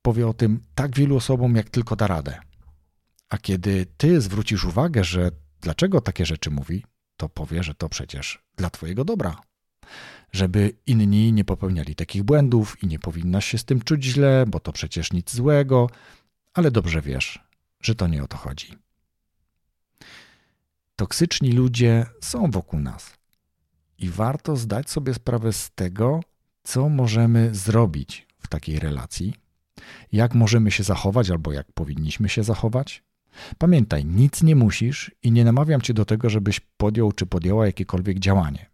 powie 0.03 0.29
o 0.29 0.35
tym 0.35 0.61
tak 0.75 0.97
wielu 0.97 1.17
osobom, 1.17 1.57
jak 1.57 1.71
tylko 1.71 1.97
da 1.97 2.07
radę. 2.07 2.41
A 3.29 3.39
kiedy 3.39 3.87
ty 3.97 4.21
zwrócisz 4.21 4.65
uwagę, 4.65 5.05
że 5.05 5.31
dlaczego 5.61 6.01
takie 6.01 6.27
rzeczy 6.27 6.51
mówi, 6.51 6.85
to 7.17 7.29
powie, 7.29 7.63
że 7.63 7.75
to 7.75 7.89
przecież 7.89 8.45
dla 8.57 8.71
twojego 8.71 9.05
dobra. 9.05 9.37
Żeby 10.33 10.77
inni 10.87 11.33
nie 11.33 11.45
popełniali 11.45 11.95
takich 11.95 12.23
błędów 12.23 12.83
i 12.83 12.87
nie 12.87 12.99
powinnaś 12.99 13.47
się 13.47 13.59
z 13.59 13.65
tym 13.65 13.81
czuć 13.81 14.05
źle, 14.05 14.45
bo 14.49 14.61
to 14.61 14.73
przecież 14.73 15.13
nic 15.13 15.35
złego, 15.35 15.91
ale 16.55 16.71
dobrze 16.71 17.01
wiesz, 17.01 17.52
że 17.83 17.95
to 17.95 18.07
nie 18.07 18.23
o 18.23 18.29
to 18.29 18.37
chodzi. 18.37 18.75
Toksyczni 20.97 21.53
ludzie 21.53 22.07
są 22.21 22.51
wokół 22.51 22.81
nas 22.81 23.17
i 23.99 24.09
warto 24.09 24.57
zdać 24.57 24.91
sobie 24.91 25.15
sprawę 25.15 25.53
z 25.53 25.71
tego, 25.71 26.21
co 26.63 26.89
możemy 26.89 27.55
zrobić 27.55 28.27
w 28.39 28.49
takiej 28.49 28.79
relacji, 28.79 29.35
jak 30.13 30.35
możemy 30.35 30.71
się 30.71 30.83
zachować 30.83 31.31
albo 31.31 31.53
jak 31.53 31.73
powinniśmy 31.73 32.29
się 32.29 32.43
zachować. 32.45 33.03
Pamiętaj, 33.59 34.05
nic 34.05 34.43
nie 34.43 34.57
musisz 34.57 35.11
i 35.23 35.33
nie 35.33 35.45
namawiam 35.45 35.81
cię 35.81 35.95
do 35.95 36.05
tego, 36.05 36.31
żebyś 36.31 36.61
podjął 36.61 37.13
czy 37.13 37.27
podjęła 37.27 37.67
jakiekolwiek 37.67 38.19
działanie. 38.19 38.67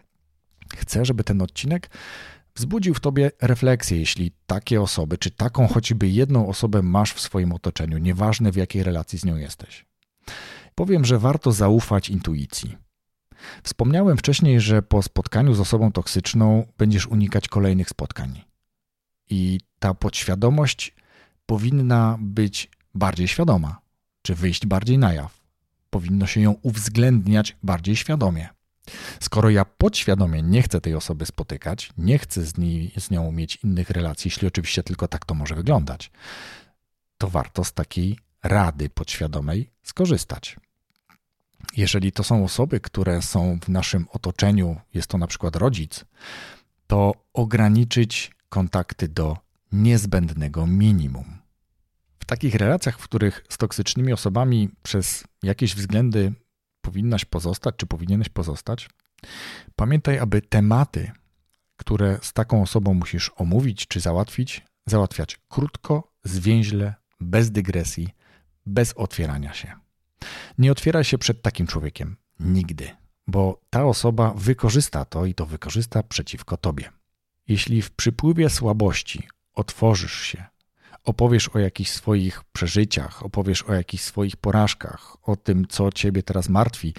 Chcę, 0.77 1.05
żeby 1.05 1.25
ten 1.25 1.43
odcinek 1.43 1.91
wzbudził 2.59 2.95
w 2.95 3.01
tobie 3.01 3.31
refleksję, 3.41 3.99
jeśli 3.99 4.33
takie 4.47 4.83
osoby, 4.83 5.19
czy 5.19 5.31
taką 5.31 5.69
choćby 5.69 6.09
jedną 6.09 6.49
osobę 6.49 6.83
masz 6.83 7.13
w 7.13 7.21
swoim 7.21 7.53
otoczeniu, 7.53 7.99
nieważne 7.99 8.53
w 8.53 8.57
jakiej 8.57 8.83
relacji 8.83 9.19
z 9.19 9.25
nią 9.25 9.37
jesteś. 9.37 9.87
Powiem, 10.75 11.05
że 11.05 11.19
warto 11.19 11.53
zaufać 11.53 12.11
intuicji. 12.11 12.77
Wspomniałem 13.63 14.17
wcześniej, 14.17 14.61
że 14.61 14.83
po 14.83 15.03
spotkaniu 15.03 15.55
z 15.55 15.61
osobą 15.61 15.93
toksyczną 15.93 16.67
będziesz 16.79 17.07
unikać 17.07 17.49
kolejnych 17.49 17.89
spotkań. 17.89 18.43
I 19.31 19.61
ta 19.79 19.95
podświadomość 19.95 20.95
powinna 21.47 22.17
być 22.21 22.71
bardziej 22.95 23.29
świadoma, 23.29 23.81
czy 24.23 24.35
wyjść 24.35 24.67
bardziej 24.67 24.99
na 24.99 25.13
jaw. 25.13 25.41
Powinno 25.91 26.27
się 26.27 26.41
ją 26.41 26.53
uwzględniać 26.63 27.57
bardziej 27.63 27.97
świadomie. 27.97 28.49
Skoro 29.21 29.51
ja 29.51 29.65
podświadomie 29.65 30.43
nie 30.43 30.63
chcę 30.63 30.81
tej 30.81 30.95
osoby 30.95 31.27
spotykać, 31.27 31.93
nie 31.99 32.19
chcę 32.19 32.45
z, 32.45 32.59
niej, 32.59 32.93
z 32.97 33.11
nią 33.11 33.33
mieć 33.33 33.59
innych 33.65 33.91
relacji, 33.91 34.29
jeśli 34.29 34.49
oczywiście 34.49 34.83
tylko 34.83 35.09
tak 35.09 35.25
to 35.25 35.35
może 35.35 35.55
wyglądać, 35.55 36.11
to 37.19 37.29
warto 37.29 37.65
z 37.65 37.73
takiej 37.73 38.19
rady 38.43 38.91
podświadomej 38.91 39.71
skorzystać. 39.83 40.57
Jeżeli 41.77 42.13
to 42.13 42.25
są 42.25 42.45
osoby, 42.45 42.81
które 42.81 43.23
są 43.23 43.59
w 43.65 43.69
naszym 43.69 44.07
otoczeniu, 44.13 44.81
jest 44.95 45.09
to 45.09 45.19
na 45.19 45.27
przykład 45.27 45.57
rodzic, 45.57 46.05
to 46.87 47.13
ograniczyć 47.33 48.33
kontakty 48.49 49.09
do 49.09 49.37
niezbędnego 49.73 50.67
minimum. 50.67 51.39
W 52.19 52.25
takich 52.25 52.55
relacjach, 52.55 52.99
w 52.99 53.03
których 53.03 53.45
z 53.49 53.59
toksycznymi 53.59 54.13
osobami 54.13 54.69
przez 54.83 55.25
jakieś 55.43 55.75
względy 55.75 56.33
powinnaś 56.89 57.25
pozostać, 57.25 57.75
czy 57.77 57.87
powinieneś 57.87 58.29
pozostać, 58.29 58.91
pamiętaj, 59.77 60.19
aby 60.19 60.43
tematy, 60.43 61.11
które 61.77 62.19
z 62.23 62.33
taką 62.33 62.63
osobą 62.63 62.95
musisz 62.95 63.31
omówić 63.37 63.87
czy 63.87 64.01
załatwić, 64.01 64.65
załatwiać 64.87 65.41
krótko, 65.49 66.13
zwięźle, 66.25 66.95
bez 67.21 67.51
dygresji, 67.51 68.09
bez 68.67 68.93
otwierania 68.93 69.53
się. 69.53 69.73
Nie 70.59 70.73
otwieraj 70.73 71.05
się 71.05 71.19
przed 71.19 71.43
takim 71.43 71.67
człowiekiem 71.67 72.17
nigdy, 72.41 72.91
bo 73.27 73.61
ta 73.71 73.85
osoba 73.85 74.33
wykorzysta 74.37 75.05
to 75.05 75.27
i 75.27 75.35
to 75.35 75.47
wykorzysta 75.47 76.03
przeciwko 76.03 76.57
tobie. 76.57 76.93
Jeśli 77.49 77.83
w 77.83 77.91
przypływie 77.91 78.51
słabości 78.51 79.29
otworzysz 79.55 80.21
się, 80.21 80.45
opowiesz 81.09 81.49
o 81.49 81.59
jakichś 81.59 81.91
swoich 81.91 82.45
przeżyciach, 82.53 83.23
opowiesz 83.23 83.63
o 83.63 83.75
jakichś 83.75 84.03
swoich 84.03 84.37
porażkach, 84.37 85.17
o 85.23 85.37
tym, 85.37 85.67
co 85.69 85.93
ciebie 85.93 86.23
teraz 86.23 86.49
martwi, 86.49 86.95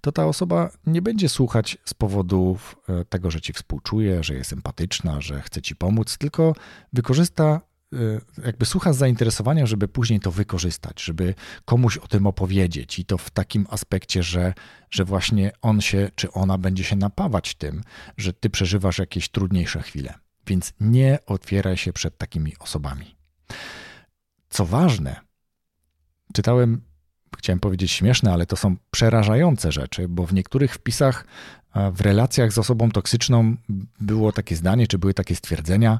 to 0.00 0.12
ta 0.12 0.26
osoba 0.26 0.70
nie 0.86 1.02
będzie 1.02 1.28
słuchać 1.28 1.78
z 1.84 1.94
powodów 1.94 2.76
e, 2.88 3.04
tego, 3.04 3.30
że 3.30 3.40
ci 3.40 3.52
współczuje, 3.52 4.22
że 4.22 4.34
jest 4.34 4.52
empatyczna, 4.52 5.20
że 5.20 5.42
chce 5.42 5.62
ci 5.62 5.76
pomóc, 5.76 6.18
tylko 6.18 6.54
wykorzysta, 6.92 7.60
e, 7.92 7.96
jakby 8.46 8.66
słucha 8.66 8.92
z 8.92 8.96
zainteresowaniem, 8.96 9.66
żeby 9.66 9.88
później 9.88 10.20
to 10.20 10.30
wykorzystać, 10.30 11.02
żeby 11.02 11.34
komuś 11.64 11.96
o 11.96 12.08
tym 12.08 12.26
opowiedzieć 12.26 12.98
i 12.98 13.04
to 13.04 13.18
w 13.18 13.30
takim 13.30 13.66
aspekcie, 13.70 14.22
że, 14.22 14.54
że 14.90 15.04
właśnie 15.04 15.52
on 15.62 15.80
się 15.80 16.10
czy 16.14 16.32
ona 16.32 16.58
będzie 16.58 16.84
się 16.84 16.96
napawać 16.96 17.54
tym, 17.54 17.82
że 18.16 18.32
ty 18.32 18.50
przeżywasz 18.50 18.98
jakieś 18.98 19.28
trudniejsze 19.28 19.82
chwile. 19.82 20.14
Więc 20.46 20.72
nie 20.80 21.18
otwieraj 21.26 21.76
się 21.76 21.92
przed 21.92 22.18
takimi 22.18 22.52
osobami. 22.58 23.23
Co 24.50 24.66
ważne, 24.66 25.20
czytałem, 26.32 26.80
chciałem 27.38 27.60
powiedzieć 27.60 27.92
śmieszne, 27.92 28.32
ale 28.32 28.46
to 28.46 28.56
są 28.56 28.76
przerażające 28.90 29.72
rzeczy, 29.72 30.08
bo 30.08 30.26
w 30.26 30.34
niektórych 30.34 30.74
wpisach 30.74 31.26
w 31.92 32.00
relacjach 32.00 32.52
z 32.52 32.58
osobą 32.58 32.90
toksyczną 32.90 33.56
było 34.00 34.32
takie 34.32 34.56
zdanie, 34.56 34.86
czy 34.86 34.98
były 34.98 35.14
takie 35.14 35.36
stwierdzenia, 35.36 35.98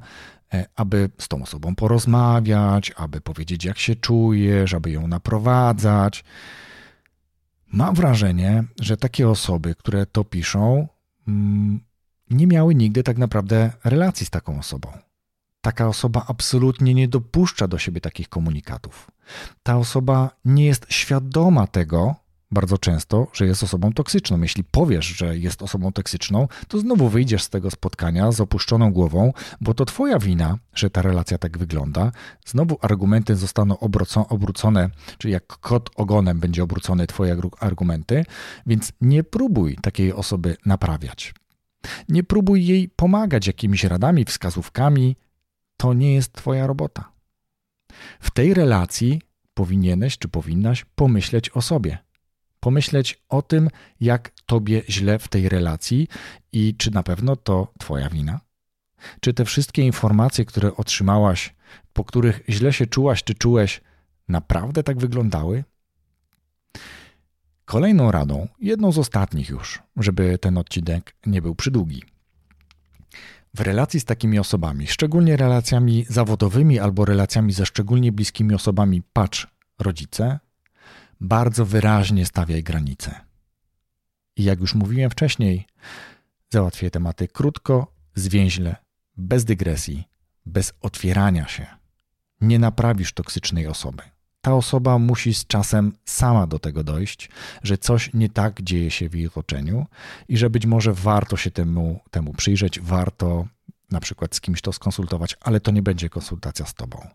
e, 0.54 0.66
aby 0.76 1.10
z 1.18 1.28
tą 1.28 1.42
osobą 1.42 1.74
porozmawiać, 1.74 2.92
aby 2.96 3.20
powiedzieć, 3.20 3.64
jak 3.64 3.78
się 3.78 3.96
czujesz, 3.96 4.74
aby 4.74 4.90
ją 4.90 5.08
naprowadzać. 5.08 6.24
Mam 7.72 7.94
wrażenie, 7.94 8.64
że 8.80 8.96
takie 8.96 9.28
osoby, 9.28 9.74
które 9.74 10.06
to 10.06 10.24
piszą, 10.24 10.88
mm, 11.28 11.80
nie 12.30 12.46
miały 12.46 12.74
nigdy 12.74 13.02
tak 13.02 13.18
naprawdę 13.18 13.72
relacji 13.84 14.26
z 14.26 14.30
taką 14.30 14.58
osobą. 14.58 14.92
Taka 15.64 15.88
osoba 15.88 16.24
absolutnie 16.28 16.94
nie 16.94 17.08
dopuszcza 17.08 17.68
do 17.68 17.78
siebie 17.78 18.00
takich 18.00 18.28
komunikatów. 18.28 19.10
Ta 19.62 19.76
osoba 19.76 20.30
nie 20.44 20.66
jest 20.66 20.86
świadoma 20.88 21.66
tego, 21.66 22.14
bardzo 22.50 22.78
często, 22.78 23.26
że 23.32 23.46
jest 23.46 23.62
osobą 23.62 23.92
toksyczną. 23.92 24.40
Jeśli 24.40 24.64
powiesz, 24.64 25.06
że 25.06 25.38
jest 25.38 25.62
osobą 25.62 25.92
toksyczną, 25.92 26.48
to 26.68 26.78
znowu 26.78 27.08
wyjdziesz 27.08 27.42
z 27.42 27.50
tego 27.50 27.70
spotkania 27.70 28.32
z 28.32 28.40
opuszczoną 28.40 28.92
głową, 28.92 29.32
bo 29.60 29.74
to 29.74 29.84
twoja 29.84 30.18
wina, 30.18 30.58
że 30.74 30.90
ta 30.90 31.02
relacja 31.02 31.38
tak 31.38 31.58
wygląda. 31.58 32.12
Znowu 32.46 32.78
argumenty 32.80 33.36
zostaną 33.36 33.78
obrócone, 34.28 34.90
czyli 35.18 35.32
jak 35.32 35.46
kot 35.46 35.90
ogonem 35.96 36.40
będzie 36.40 36.62
obrócone 36.62 37.06
twoje 37.06 37.36
argumenty, 37.60 38.24
więc 38.66 38.92
nie 39.00 39.24
próbuj 39.24 39.76
takiej 39.82 40.12
osoby 40.12 40.56
naprawiać. 40.66 41.34
Nie 42.08 42.24
próbuj 42.24 42.66
jej 42.66 42.88
pomagać 42.88 43.46
jakimiś 43.46 43.84
radami, 43.84 44.24
wskazówkami, 44.24 45.16
to 45.84 45.94
nie 45.94 46.14
jest 46.14 46.32
Twoja 46.32 46.66
robota. 46.66 47.12
W 48.20 48.30
tej 48.30 48.54
relacji 48.54 49.20
powinieneś 49.54 50.18
czy 50.18 50.28
powinnaś 50.28 50.84
pomyśleć 50.94 51.50
o 51.50 51.62
sobie. 51.62 51.98
Pomyśleć 52.60 53.22
o 53.28 53.42
tym, 53.42 53.68
jak 54.00 54.32
Tobie 54.46 54.82
źle 54.88 55.18
w 55.18 55.28
tej 55.28 55.48
relacji 55.48 56.08
i 56.52 56.74
czy 56.76 56.90
na 56.90 57.02
pewno 57.02 57.36
to 57.36 57.72
Twoja 57.78 58.08
wina. 58.08 58.40
Czy 59.20 59.34
te 59.34 59.44
wszystkie 59.44 59.82
informacje, 59.82 60.44
które 60.44 60.76
otrzymałaś, 60.76 61.54
po 61.92 62.04
których 62.04 62.40
źle 62.48 62.72
się 62.72 62.86
czułaś 62.86 63.24
czy 63.24 63.34
czułeś, 63.34 63.80
naprawdę 64.28 64.82
tak 64.82 64.98
wyglądały? 64.98 65.64
Kolejną 67.64 68.10
radą, 68.10 68.48
jedną 68.60 68.92
z 68.92 68.98
ostatnich 68.98 69.48
już, 69.48 69.82
żeby 69.96 70.38
ten 70.38 70.58
odcinek 70.58 71.16
nie 71.26 71.42
był 71.42 71.54
przydługi, 71.54 72.02
w 73.54 73.60
relacji 73.60 74.00
z 74.00 74.04
takimi 74.04 74.38
osobami, 74.38 74.86
szczególnie 74.86 75.36
relacjami 75.36 76.06
zawodowymi 76.08 76.78
albo 76.78 77.04
relacjami 77.04 77.52
ze 77.52 77.66
szczególnie 77.66 78.12
bliskimi 78.12 78.54
osobami, 78.54 79.02
patrz 79.12 79.46
rodzice, 79.78 80.38
bardzo 81.20 81.66
wyraźnie 81.66 82.26
stawiaj 82.26 82.62
granice. 82.62 83.20
I 84.36 84.44
jak 84.44 84.60
już 84.60 84.74
mówiłem 84.74 85.10
wcześniej, 85.10 85.66
załatwię 86.50 86.90
tematy 86.90 87.28
krótko, 87.28 87.94
zwięźle, 88.14 88.76
bez 89.16 89.44
dygresji, 89.44 90.04
bez 90.46 90.72
otwierania 90.80 91.48
się. 91.48 91.66
Nie 92.40 92.58
naprawisz 92.58 93.12
toksycznej 93.12 93.66
osoby. 93.66 94.02
Ta 94.44 94.54
osoba 94.54 94.98
musi 94.98 95.34
z 95.34 95.46
czasem 95.46 95.92
sama 96.04 96.46
do 96.46 96.58
tego 96.58 96.84
dojść, 96.84 97.30
że 97.62 97.78
coś 97.78 98.10
nie 98.14 98.28
tak 98.28 98.62
dzieje 98.62 98.90
się 98.90 99.08
w 99.08 99.14
jej 99.14 99.26
otoczeniu 99.26 99.86
i 100.28 100.36
że 100.36 100.50
być 100.50 100.66
może 100.66 100.92
warto 100.92 101.36
się 101.36 101.50
temu, 101.50 102.00
temu 102.10 102.32
przyjrzeć, 102.32 102.80
warto 102.80 103.46
na 103.90 104.00
przykład 104.00 104.34
z 104.34 104.40
kimś 104.40 104.60
to 104.60 104.72
skonsultować, 104.72 105.36
ale 105.40 105.60
to 105.60 105.70
nie 105.70 105.82
będzie 105.82 106.08
konsultacja 106.08 106.66
z 106.66 106.74
tobą. 106.74 107.08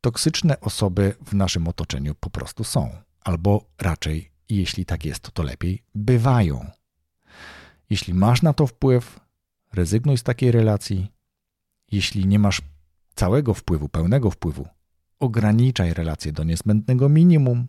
Toksyczne 0.00 0.60
osoby 0.60 1.14
w 1.26 1.34
naszym 1.34 1.68
otoczeniu 1.68 2.14
po 2.14 2.30
prostu 2.30 2.64
są, 2.64 2.90
albo 3.20 3.64
raczej, 3.78 4.30
jeśli 4.48 4.84
tak 4.84 5.04
jest, 5.04 5.30
to 5.30 5.42
lepiej, 5.42 5.82
bywają. 5.94 6.70
Jeśli 7.90 8.14
masz 8.14 8.42
na 8.42 8.52
to 8.52 8.66
wpływ, 8.66 9.20
rezygnuj 9.72 10.18
z 10.18 10.22
takiej 10.22 10.52
relacji. 10.52 11.12
Jeśli 11.92 12.26
nie 12.26 12.38
masz 12.38 12.62
całego 13.14 13.54
wpływu, 13.54 13.88
pełnego 13.88 14.30
wpływu, 14.30 14.77
ograniczaj 15.20 15.94
relacje 15.94 16.32
do 16.32 16.44
niezbędnego 16.44 17.08
minimum. 17.08 17.66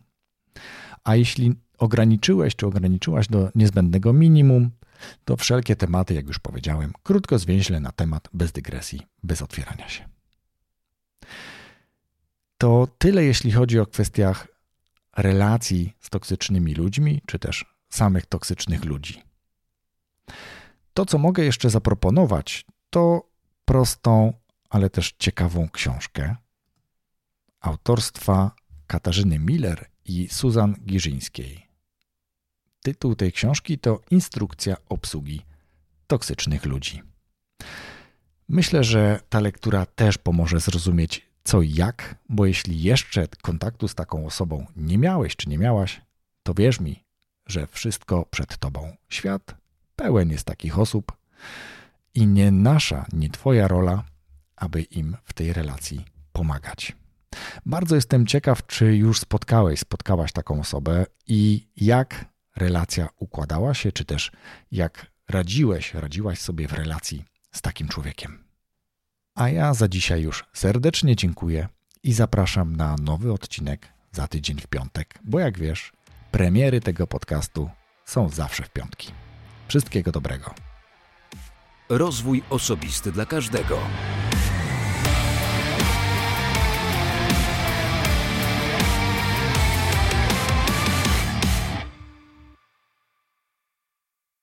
A 1.04 1.16
jeśli 1.16 1.54
ograniczyłeś 1.78 2.56
czy 2.56 2.66
ograniczyłaś 2.66 3.28
do 3.28 3.50
niezbędnego 3.54 4.12
minimum, 4.12 4.70
to 5.24 5.36
wszelkie 5.36 5.76
tematy, 5.76 6.14
jak 6.14 6.26
już 6.26 6.38
powiedziałem, 6.38 6.92
krótko 7.02 7.38
zwięźle 7.38 7.80
na 7.80 7.92
temat, 7.92 8.28
bez 8.32 8.52
dygresji, 8.52 9.02
bez 9.22 9.42
otwierania 9.42 9.88
się. 9.88 10.08
To 12.58 12.88
tyle, 12.98 13.24
jeśli 13.24 13.52
chodzi 13.52 13.80
o 13.80 13.86
kwestiach 13.86 14.48
relacji 15.16 15.96
z 16.00 16.10
toksycznymi 16.10 16.74
ludźmi, 16.74 17.22
czy 17.26 17.38
też 17.38 17.74
samych 17.88 18.26
toksycznych 18.26 18.84
ludzi. 18.84 19.22
To, 20.94 21.06
co 21.06 21.18
mogę 21.18 21.44
jeszcze 21.44 21.70
zaproponować, 21.70 22.66
to 22.90 23.30
prostą, 23.64 24.32
ale 24.70 24.90
też 24.90 25.14
ciekawą 25.18 25.68
książkę 25.68 26.36
autorstwa 27.60 28.50
Katarzyny 28.86 29.38
Miller 29.38 29.86
i 30.04 30.28
Susan 30.28 30.74
Giżyńskiej. 30.86 31.66
Tytuł 32.82 33.14
tej 33.14 33.32
książki 33.32 33.78
to 33.78 34.00
Instrukcja 34.10 34.76
obsługi 34.88 35.42
toksycznych 36.06 36.64
ludzi. 36.64 37.02
Myślę, 38.48 38.84
że 38.84 39.20
ta 39.28 39.40
lektura 39.40 39.86
też 39.86 40.18
pomoże 40.18 40.60
zrozumieć 40.60 41.30
co 41.44 41.62
i 41.62 41.74
jak, 41.74 42.14
bo 42.28 42.46
jeśli 42.46 42.82
jeszcze 42.82 43.28
kontaktu 43.42 43.88
z 43.88 43.94
taką 43.94 44.26
osobą 44.26 44.66
nie 44.76 44.98
miałeś 44.98 45.36
czy 45.36 45.48
nie 45.48 45.58
miałaś, 45.58 46.00
to 46.42 46.54
wierz 46.54 46.80
mi, 46.80 47.04
że 47.46 47.66
wszystko 47.66 48.26
przed 48.30 48.58
tobą. 48.58 48.96
Świat 49.08 49.54
pełen 49.96 50.30
jest 50.30 50.44
takich 50.44 50.78
osób 50.78 51.12
i 52.14 52.26
nie 52.26 52.50
nasza, 52.50 53.06
nie 53.12 53.30
twoja 53.30 53.68
rola, 53.68 54.04
aby 54.56 54.82
im 54.82 55.16
w 55.24 55.32
tej 55.32 55.52
relacji 55.52 56.04
pomagać. 56.32 56.99
Bardzo 57.66 57.94
jestem 57.94 58.26
ciekaw, 58.26 58.66
czy 58.66 58.96
już 58.96 59.20
spotkałeś, 59.20 59.80
spotkałaś 59.80 60.32
taką 60.32 60.60
osobę 60.60 61.06
i 61.26 61.68
jak 61.76 62.24
relacja 62.56 63.08
układała 63.16 63.74
się, 63.74 63.92
czy 63.92 64.04
też 64.04 64.32
jak 64.72 65.06
radziłeś, 65.28 65.94
radziłaś 65.94 66.38
sobie 66.38 66.68
w 66.68 66.72
relacji 66.72 67.24
z 67.52 67.62
takim 67.62 67.88
człowiekiem. 67.88 68.44
A 69.34 69.48
ja 69.48 69.74
za 69.74 69.88
dzisiaj 69.88 70.22
już 70.22 70.44
serdecznie 70.52 71.16
dziękuję 71.16 71.68
i 72.02 72.12
zapraszam 72.12 72.76
na 72.76 72.96
nowy 73.02 73.32
odcinek 73.32 73.88
za 74.12 74.28
tydzień 74.28 74.60
w 74.60 74.66
piątek, 74.66 75.18
bo 75.24 75.38
jak 75.38 75.58
wiesz, 75.58 75.92
premiery 76.30 76.80
tego 76.80 77.06
podcastu 77.06 77.70
są 78.04 78.28
zawsze 78.28 78.62
w 78.62 78.70
piątki. 78.70 79.12
Wszystkiego 79.68 80.12
dobrego. 80.12 80.54
Rozwój 81.88 82.42
osobisty 82.50 83.12
dla 83.12 83.26
każdego. 83.26 83.78